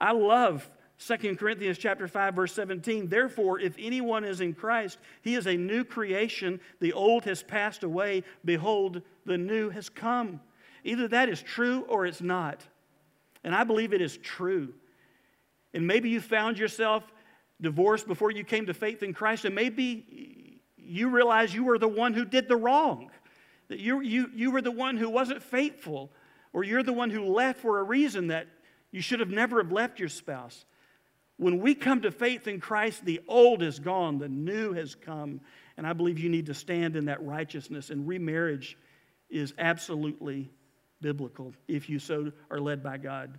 I 0.00 0.12
love 0.12 0.70
2 1.06 1.36
Corinthians 1.36 1.78
chapter 1.78 2.08
5 2.08 2.34
verse 2.34 2.52
17. 2.54 3.08
Therefore, 3.08 3.58
if 3.58 3.74
anyone 3.78 4.24
is 4.24 4.40
in 4.40 4.54
Christ, 4.54 4.98
he 5.22 5.34
is 5.34 5.46
a 5.46 5.56
new 5.56 5.84
creation. 5.84 6.60
The 6.80 6.92
old 6.92 7.24
has 7.24 7.42
passed 7.42 7.84
away, 7.84 8.24
behold, 8.44 9.02
the 9.26 9.38
new 9.38 9.70
has 9.70 9.88
come. 9.88 10.40
Either 10.84 11.08
that 11.08 11.28
is 11.28 11.42
true 11.42 11.84
or 11.88 12.06
it's 12.06 12.22
not. 12.22 12.66
And 13.44 13.54
I 13.54 13.64
believe 13.64 13.92
it 13.92 14.00
is 14.00 14.16
true. 14.18 14.74
And 15.74 15.86
maybe 15.86 16.10
you 16.10 16.20
found 16.20 16.58
yourself 16.58 17.04
divorced 17.60 18.06
before 18.06 18.30
you 18.30 18.44
came 18.44 18.66
to 18.66 18.74
faith 18.74 19.02
in 19.02 19.12
Christ, 19.12 19.44
and 19.44 19.54
maybe 19.54 20.60
you 20.76 21.08
realize 21.08 21.54
you 21.54 21.64
were 21.64 21.78
the 21.78 21.88
one 21.88 22.14
who 22.14 22.24
did 22.24 22.48
the 22.48 22.56
wrong. 22.56 23.10
That 23.70 23.78
you, 23.78 24.00
you, 24.00 24.30
you 24.34 24.50
were 24.50 24.62
the 24.62 24.72
one 24.72 24.96
who 24.96 25.08
wasn't 25.08 25.42
faithful, 25.42 26.10
or 26.52 26.64
you're 26.64 26.82
the 26.82 26.92
one 26.92 27.08
who 27.08 27.24
left 27.24 27.60
for 27.60 27.78
a 27.78 27.82
reason 27.84 28.26
that 28.26 28.48
you 28.90 29.00
should 29.00 29.20
have 29.20 29.30
never 29.30 29.62
have 29.62 29.70
left 29.70 30.00
your 30.00 30.08
spouse. 30.08 30.64
When 31.36 31.60
we 31.60 31.74
come 31.74 32.02
to 32.02 32.10
faith 32.10 32.48
in 32.48 32.60
Christ, 32.60 33.04
the 33.04 33.20
old 33.28 33.62
is 33.62 33.78
gone, 33.78 34.18
the 34.18 34.28
new 34.28 34.72
has 34.72 34.94
come. 34.94 35.40
And 35.76 35.86
I 35.86 35.92
believe 35.92 36.18
you 36.18 36.28
need 36.28 36.46
to 36.46 36.54
stand 36.54 36.96
in 36.96 37.06
that 37.06 37.24
righteousness. 37.24 37.90
And 37.90 38.06
remarriage 38.06 38.76
is 39.30 39.54
absolutely 39.56 40.50
biblical 41.00 41.54
if 41.68 41.88
you 41.88 42.00
so 42.00 42.32
are 42.50 42.58
led 42.58 42.82
by 42.82 42.98
God. 42.98 43.38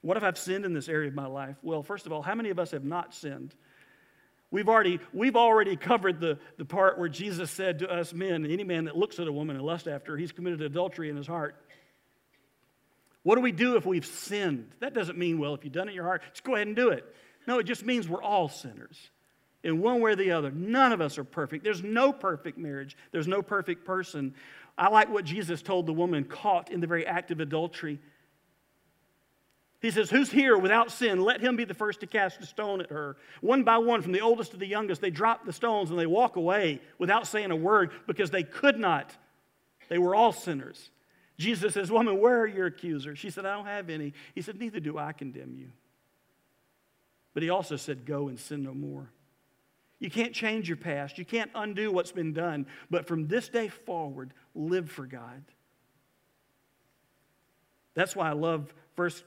What 0.00 0.16
if 0.16 0.24
I've 0.24 0.38
sinned 0.38 0.64
in 0.64 0.72
this 0.72 0.88
area 0.88 1.08
of 1.08 1.14
my 1.14 1.26
life? 1.26 1.56
Well, 1.62 1.82
first 1.82 2.06
of 2.06 2.12
all, 2.12 2.22
how 2.22 2.34
many 2.34 2.48
of 2.48 2.58
us 2.58 2.70
have 2.70 2.84
not 2.84 3.14
sinned? 3.14 3.54
We've 4.52 4.68
already, 4.68 5.00
we've 5.14 5.34
already 5.34 5.76
covered 5.76 6.20
the, 6.20 6.38
the 6.58 6.66
part 6.66 6.98
where 6.98 7.08
Jesus 7.08 7.50
said 7.50 7.80
to 7.80 7.90
us 7.90 8.12
men, 8.12 8.44
any 8.44 8.64
man 8.64 8.84
that 8.84 8.96
looks 8.96 9.18
at 9.18 9.26
a 9.26 9.32
woman 9.32 9.56
and 9.56 9.64
lusts 9.64 9.88
after 9.88 10.12
her, 10.12 10.18
he's 10.18 10.30
committed 10.30 10.60
adultery 10.60 11.08
in 11.08 11.16
his 11.16 11.26
heart. 11.26 11.56
What 13.22 13.36
do 13.36 13.40
we 13.40 13.50
do 13.50 13.76
if 13.76 13.86
we've 13.86 14.04
sinned? 14.04 14.68
That 14.80 14.92
doesn't 14.92 15.16
mean, 15.16 15.38
well, 15.38 15.54
if 15.54 15.64
you've 15.64 15.72
done 15.72 15.88
it 15.88 15.92
in 15.92 15.96
your 15.96 16.04
heart, 16.04 16.22
just 16.32 16.44
go 16.44 16.54
ahead 16.54 16.66
and 16.66 16.76
do 16.76 16.90
it. 16.90 17.02
No, 17.46 17.58
it 17.60 17.64
just 17.64 17.84
means 17.84 18.06
we're 18.06 18.22
all 18.22 18.50
sinners 18.50 19.10
in 19.64 19.80
one 19.80 20.02
way 20.02 20.12
or 20.12 20.16
the 20.16 20.32
other. 20.32 20.50
None 20.50 20.92
of 20.92 21.00
us 21.00 21.16
are 21.16 21.24
perfect. 21.24 21.64
There's 21.64 21.82
no 21.82 22.12
perfect 22.12 22.58
marriage, 22.58 22.94
there's 23.10 23.28
no 23.28 23.40
perfect 23.40 23.86
person. 23.86 24.34
I 24.76 24.90
like 24.90 25.08
what 25.08 25.24
Jesus 25.24 25.62
told 25.62 25.86
the 25.86 25.92
woman 25.94 26.24
caught 26.24 26.70
in 26.70 26.80
the 26.80 26.86
very 26.86 27.06
act 27.06 27.30
of 27.30 27.40
adultery. 27.40 28.00
He 29.82 29.90
says, 29.90 30.08
Who's 30.08 30.30
here 30.30 30.56
without 30.56 30.90
sin? 30.90 31.20
Let 31.20 31.40
him 31.40 31.56
be 31.56 31.64
the 31.64 31.74
first 31.74 32.00
to 32.00 32.06
cast 32.06 32.40
a 32.40 32.46
stone 32.46 32.80
at 32.80 32.90
her. 32.90 33.16
One 33.40 33.64
by 33.64 33.78
one, 33.78 34.00
from 34.00 34.12
the 34.12 34.20
oldest 34.20 34.52
to 34.52 34.56
the 34.56 34.66
youngest, 34.66 35.00
they 35.00 35.10
drop 35.10 35.44
the 35.44 35.52
stones 35.52 35.90
and 35.90 35.98
they 35.98 36.06
walk 36.06 36.36
away 36.36 36.80
without 36.98 37.26
saying 37.26 37.50
a 37.50 37.56
word 37.56 37.90
because 38.06 38.30
they 38.30 38.44
could 38.44 38.78
not. 38.78 39.14
They 39.88 39.98
were 39.98 40.14
all 40.14 40.32
sinners. 40.32 40.90
Jesus 41.36 41.74
says, 41.74 41.90
Woman, 41.90 42.20
where 42.20 42.40
are 42.42 42.46
your 42.46 42.66
accusers? 42.66 43.18
She 43.18 43.28
said, 43.28 43.44
I 43.44 43.56
don't 43.56 43.66
have 43.66 43.90
any. 43.90 44.14
He 44.34 44.40
said, 44.40 44.58
Neither 44.58 44.78
do 44.78 44.98
I 44.98 45.12
condemn 45.12 45.56
you. 45.58 45.70
But 47.34 47.42
he 47.42 47.50
also 47.50 47.74
said, 47.74 48.06
Go 48.06 48.28
and 48.28 48.38
sin 48.38 48.62
no 48.62 48.74
more. 48.74 49.10
You 49.98 50.10
can't 50.10 50.32
change 50.32 50.68
your 50.68 50.76
past. 50.76 51.18
You 51.18 51.24
can't 51.24 51.50
undo 51.56 51.90
what's 51.90 52.12
been 52.12 52.32
done. 52.32 52.66
But 52.88 53.06
from 53.06 53.26
this 53.26 53.48
day 53.48 53.68
forward, 53.68 54.32
live 54.54 54.90
for 54.90 55.06
God. 55.06 55.42
That's 57.94 58.14
why 58.14 58.28
I 58.28 58.32
love 58.32 58.72
First 58.94 59.24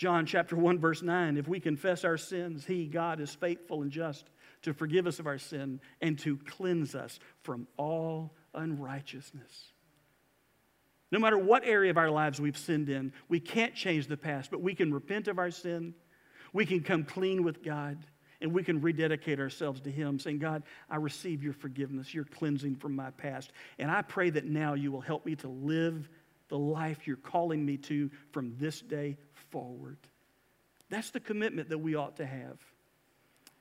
John 0.00 0.24
chapter 0.24 0.56
1 0.56 0.78
verse 0.78 1.02
9. 1.02 1.36
If 1.36 1.46
we 1.46 1.60
confess 1.60 2.06
our 2.06 2.16
sins, 2.16 2.64
he 2.64 2.86
God 2.86 3.20
is 3.20 3.34
faithful 3.34 3.82
and 3.82 3.90
just 3.90 4.30
to 4.62 4.72
forgive 4.72 5.06
us 5.06 5.18
of 5.18 5.26
our 5.26 5.36
sin 5.36 5.78
and 6.00 6.18
to 6.20 6.38
cleanse 6.38 6.94
us 6.94 7.18
from 7.42 7.68
all 7.76 8.32
unrighteousness. 8.54 9.74
No 11.12 11.18
matter 11.18 11.36
what 11.36 11.66
area 11.66 11.90
of 11.90 11.98
our 11.98 12.08
lives 12.08 12.40
we've 12.40 12.56
sinned 12.56 12.88
in, 12.88 13.12
we 13.28 13.40
can't 13.40 13.74
change 13.74 14.06
the 14.06 14.16
past, 14.16 14.50
but 14.50 14.62
we 14.62 14.74
can 14.74 14.90
repent 14.90 15.28
of 15.28 15.38
our 15.38 15.50
sin. 15.50 15.92
We 16.54 16.64
can 16.64 16.80
come 16.80 17.04
clean 17.04 17.44
with 17.44 17.62
God 17.62 17.98
and 18.40 18.54
we 18.54 18.62
can 18.62 18.80
rededicate 18.80 19.38
ourselves 19.38 19.82
to 19.82 19.90
Him, 19.90 20.18
saying, 20.18 20.38
God, 20.38 20.62
I 20.88 20.96
receive 20.96 21.42
your 21.42 21.52
forgiveness, 21.52 22.14
your 22.14 22.24
cleansing 22.24 22.76
from 22.76 22.96
my 22.96 23.10
past. 23.10 23.52
And 23.78 23.90
I 23.90 24.00
pray 24.00 24.30
that 24.30 24.46
now 24.46 24.72
you 24.72 24.92
will 24.92 25.02
help 25.02 25.26
me 25.26 25.36
to 25.36 25.48
live 25.48 26.08
the 26.50 26.58
life 26.58 27.06
you're 27.06 27.16
calling 27.16 27.64
me 27.64 27.76
to 27.78 28.10
from 28.32 28.54
this 28.58 28.80
day 28.80 29.16
forward. 29.50 29.98
That's 30.88 31.10
the 31.10 31.20
commitment 31.20 31.68
that 31.68 31.78
we 31.78 31.94
ought 31.94 32.16
to 32.16 32.26
have. 32.26 32.58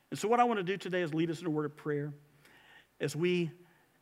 And 0.09 0.19
so, 0.19 0.27
what 0.27 0.39
I 0.39 0.43
want 0.43 0.59
to 0.59 0.63
do 0.63 0.77
today 0.77 1.01
is 1.01 1.13
lead 1.13 1.29
us 1.29 1.41
in 1.41 1.47
a 1.47 1.49
word 1.49 1.65
of 1.65 1.75
prayer 1.75 2.11
as 2.99 3.15
we 3.15 3.51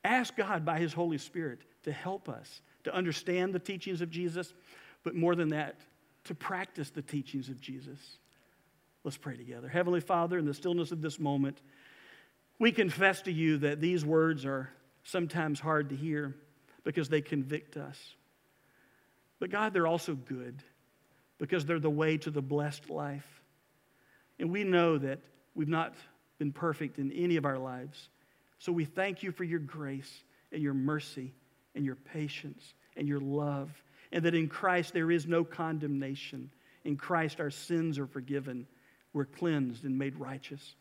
ask 0.03 0.35
God 0.35 0.65
by 0.65 0.79
His 0.79 0.93
Holy 0.93 1.17
Spirit 1.17 1.59
to 1.83 1.91
help 1.91 2.29
us 2.29 2.61
to 2.85 2.95
understand 2.95 3.53
the 3.53 3.59
teachings 3.59 4.01
of 4.01 4.09
Jesus, 4.09 4.53
but 5.03 5.13
more 5.13 5.35
than 5.35 5.49
that, 5.49 5.75
to 6.23 6.35
practice 6.35 6.89
the 6.89 7.01
teachings 7.01 7.49
of 7.49 7.59
Jesus. 7.59 7.99
Let's 9.03 9.17
pray 9.17 9.35
together. 9.35 9.67
Heavenly 9.67 9.99
Father, 9.99 10.37
in 10.37 10.45
the 10.45 10.53
stillness 10.53 10.91
of 10.91 11.01
this 11.01 11.19
moment, 11.19 11.61
we 12.59 12.71
confess 12.71 13.21
to 13.23 13.31
you 13.31 13.57
that 13.59 13.81
these 13.81 14.05
words 14.05 14.45
are 14.45 14.69
sometimes 15.03 15.59
hard 15.59 15.89
to 15.89 15.95
hear 15.95 16.35
because 16.83 17.09
they 17.09 17.21
convict 17.21 17.77
us. 17.77 17.97
But 19.39 19.49
God, 19.49 19.73
they're 19.73 19.87
also 19.87 20.15
good 20.15 20.63
because 21.37 21.65
they're 21.65 21.79
the 21.79 21.89
way 21.89 22.17
to 22.17 22.31
the 22.31 22.41
blessed 22.41 22.89
life. 22.89 23.41
And 24.39 24.51
we 24.51 24.63
know 24.63 24.97
that 24.97 25.19
we've 25.55 25.67
not 25.67 25.93
been 26.37 26.51
perfect 26.51 26.99
in 26.99 27.11
any 27.11 27.37
of 27.37 27.45
our 27.45 27.57
lives. 27.57 28.09
So 28.59 28.71
we 28.71 28.85
thank 28.85 29.23
you 29.23 29.31
for 29.31 29.43
your 29.43 29.59
grace 29.59 30.23
and 30.51 30.61
your 30.61 30.73
mercy 30.73 31.33
and 31.75 31.85
your 31.85 31.95
patience 31.95 32.73
and 32.95 33.07
your 33.07 33.19
love, 33.19 33.71
and 34.11 34.23
that 34.25 34.33
in 34.33 34.47
Christ 34.47 34.93
there 34.93 35.11
is 35.11 35.27
no 35.27 35.43
condemnation. 35.43 36.49
In 36.83 36.95
Christ 36.95 37.39
our 37.39 37.51
sins 37.51 37.99
are 37.99 38.07
forgiven 38.07 38.65
we're 39.17 39.25
cleansed 39.25 39.83
and 39.83 39.97
made 39.97 40.15
righteous. 40.15 40.75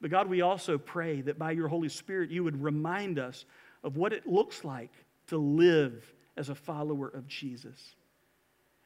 But 0.00 0.10
God, 0.10 0.28
we 0.28 0.40
also 0.40 0.76
pray 0.76 1.20
that 1.22 1.38
by 1.38 1.52
your 1.52 1.68
Holy 1.68 1.88
Spirit, 1.88 2.30
you 2.30 2.42
would 2.42 2.60
remind 2.60 3.18
us 3.18 3.44
of 3.84 3.96
what 3.96 4.12
it 4.12 4.26
looks 4.26 4.64
like 4.64 4.92
to 5.28 5.38
live 5.38 6.12
as 6.36 6.48
a 6.48 6.54
follower 6.54 7.08
of 7.08 7.28
Jesus. 7.28 7.94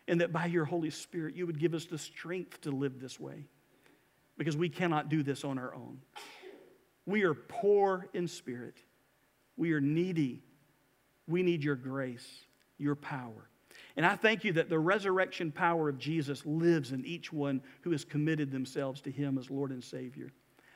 And 0.06 0.20
that 0.20 0.32
by 0.32 0.46
your 0.46 0.64
Holy 0.64 0.90
Spirit, 0.90 1.34
you 1.34 1.46
would 1.46 1.58
give 1.58 1.74
us 1.74 1.86
the 1.86 1.98
strength 1.98 2.60
to 2.62 2.70
live 2.70 3.00
this 3.00 3.18
way. 3.18 3.46
Because 4.36 4.56
we 4.56 4.68
cannot 4.68 5.08
do 5.08 5.22
this 5.22 5.44
on 5.44 5.58
our 5.58 5.74
own. 5.74 5.98
We 7.06 7.22
are 7.22 7.34
poor 7.34 8.08
in 8.12 8.28
spirit, 8.28 8.76
we 9.56 9.72
are 9.72 9.80
needy. 9.80 10.42
We 11.26 11.42
need 11.42 11.64
your 11.64 11.76
grace, 11.76 12.28
your 12.76 12.94
power. 12.94 13.48
And 13.96 14.04
I 14.04 14.16
thank 14.16 14.44
you 14.44 14.52
that 14.54 14.68
the 14.68 14.78
resurrection 14.78 15.52
power 15.52 15.88
of 15.88 15.98
Jesus 15.98 16.44
lives 16.44 16.92
in 16.92 17.04
each 17.06 17.32
one 17.32 17.62
who 17.82 17.92
has 17.92 18.04
committed 18.04 18.50
themselves 18.50 19.00
to 19.02 19.10
Him 19.10 19.38
as 19.38 19.50
Lord 19.50 19.70
and 19.70 19.82
Savior. 19.82 20.32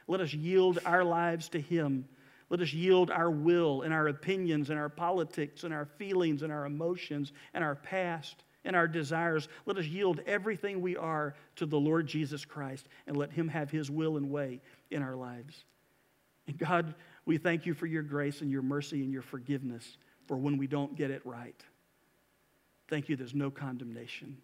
Let 0.06 0.20
us 0.20 0.32
yield 0.32 0.78
our 0.86 1.04
lives 1.04 1.48
to 1.50 1.60
Him. 1.60 2.06
Let 2.48 2.60
us 2.60 2.72
yield 2.72 3.10
our 3.10 3.30
will 3.30 3.82
and 3.82 3.92
our 3.92 4.08
opinions 4.08 4.70
and 4.70 4.78
our 4.78 4.88
politics 4.88 5.64
and 5.64 5.74
our 5.74 5.84
feelings 5.84 6.42
and 6.42 6.52
our 6.52 6.64
emotions 6.64 7.32
and 7.52 7.62
our 7.62 7.74
past 7.74 8.44
and 8.64 8.74
our 8.76 8.88
desires. 8.88 9.48
Let 9.66 9.78
us 9.78 9.86
yield 9.86 10.20
everything 10.26 10.80
we 10.80 10.96
are 10.96 11.34
to 11.56 11.66
the 11.66 11.78
Lord 11.78 12.06
Jesus 12.06 12.44
Christ 12.44 12.88
and 13.06 13.16
let 13.16 13.32
Him 13.32 13.48
have 13.48 13.70
His 13.70 13.90
will 13.90 14.16
and 14.16 14.30
way 14.30 14.60
in 14.90 15.02
our 15.02 15.16
lives. 15.16 15.64
And 16.46 16.58
God, 16.58 16.94
we 17.24 17.36
thank 17.36 17.66
you 17.66 17.74
for 17.74 17.86
your 17.86 18.02
grace 18.02 18.40
and 18.40 18.50
your 18.50 18.62
mercy 18.62 19.02
and 19.02 19.12
your 19.12 19.22
forgiveness 19.22 19.98
for 20.26 20.36
when 20.36 20.58
we 20.58 20.66
don't 20.66 20.96
get 20.96 21.10
it 21.10 21.22
right. 21.24 21.62
Thank 22.88 23.08
you, 23.08 23.16
there's 23.16 23.34
no 23.34 23.50
condemnation. 23.50 24.38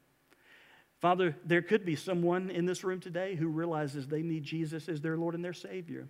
Father, 1.01 1.37
there 1.45 1.63
could 1.63 1.85
be 1.85 1.97
someone 1.97 2.51
in 2.51 2.67
this 2.67 2.85
room 2.85 3.01
today 3.01 3.35
who 3.35 3.49
realizes 3.49 4.07
they 4.07 4.23
need 4.23 4.43
Jesus 4.43 4.89
as 4.89 5.01
their 5.01 5.17
Lord 5.17 5.35
and 5.35 5.45
their 5.45 5.53
Savior. 5.53 6.09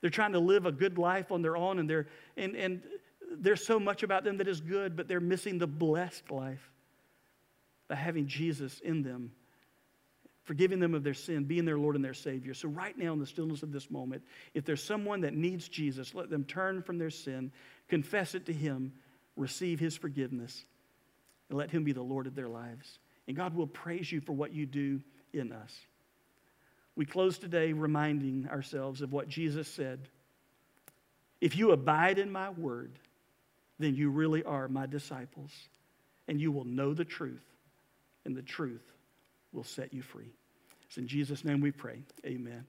They're 0.00 0.10
trying 0.10 0.32
to 0.32 0.38
live 0.38 0.66
a 0.66 0.72
good 0.72 0.98
life 0.98 1.32
on 1.32 1.42
their 1.42 1.56
own, 1.56 1.78
and, 1.78 1.90
they're, 1.90 2.06
and, 2.36 2.54
and 2.54 2.82
there's 3.42 3.64
so 3.64 3.78
much 3.78 4.02
about 4.02 4.24
them 4.24 4.38
that 4.38 4.48
is 4.48 4.60
good, 4.60 4.96
but 4.96 5.08
they're 5.08 5.20
missing 5.20 5.58
the 5.58 5.66
blessed 5.66 6.30
life 6.30 6.70
by 7.88 7.94
having 7.94 8.26
Jesus 8.26 8.80
in 8.80 9.02
them, 9.02 9.32
forgiving 10.44 10.80
them 10.80 10.94
of 10.94 11.04
their 11.04 11.14
sin, 11.14 11.44
being 11.44 11.64
their 11.64 11.78
Lord 11.78 11.96
and 11.96 12.04
their 12.04 12.14
Savior. 12.14 12.54
So, 12.54 12.68
right 12.68 12.96
now, 12.96 13.12
in 13.12 13.18
the 13.18 13.26
stillness 13.26 13.62
of 13.62 13.72
this 13.72 13.90
moment, 13.90 14.22
if 14.54 14.64
there's 14.64 14.82
someone 14.82 15.20
that 15.22 15.34
needs 15.34 15.68
Jesus, 15.68 16.14
let 16.14 16.30
them 16.30 16.44
turn 16.44 16.82
from 16.82 16.98
their 16.98 17.10
sin, 17.10 17.52
confess 17.88 18.34
it 18.34 18.46
to 18.46 18.52
Him, 18.52 18.92
receive 19.36 19.80
His 19.80 19.96
forgiveness 19.96 20.64
and 21.48 21.58
let 21.58 21.70
Him 21.70 21.84
be 21.84 21.92
the 21.92 22.02
Lord 22.02 22.26
of 22.26 22.34
their 22.34 22.48
lives. 22.48 22.98
And 23.28 23.36
God 23.36 23.54
will 23.54 23.66
praise 23.66 24.10
you 24.10 24.20
for 24.20 24.32
what 24.32 24.52
you 24.52 24.66
do 24.66 25.00
in 25.32 25.52
us. 25.52 25.72
We 26.96 27.04
close 27.04 27.38
today 27.38 27.72
reminding 27.72 28.48
ourselves 28.48 29.02
of 29.02 29.12
what 29.12 29.28
Jesus 29.28 29.68
said 29.68 30.08
If 31.40 31.56
you 31.56 31.72
abide 31.72 32.18
in 32.18 32.32
my 32.32 32.50
word, 32.50 32.98
then 33.78 33.94
you 33.94 34.10
really 34.10 34.42
are 34.44 34.68
my 34.68 34.86
disciples, 34.86 35.50
and 36.28 36.40
you 36.40 36.52
will 36.52 36.64
know 36.64 36.94
the 36.94 37.04
truth, 37.04 37.44
and 38.24 38.36
the 38.36 38.42
truth 38.42 38.84
will 39.52 39.64
set 39.64 39.94
you 39.94 40.02
free. 40.02 40.32
It's 40.86 40.98
in 40.98 41.08
Jesus' 41.08 41.44
name 41.44 41.60
we 41.60 41.70
pray. 41.70 42.02
Amen. 42.24 42.66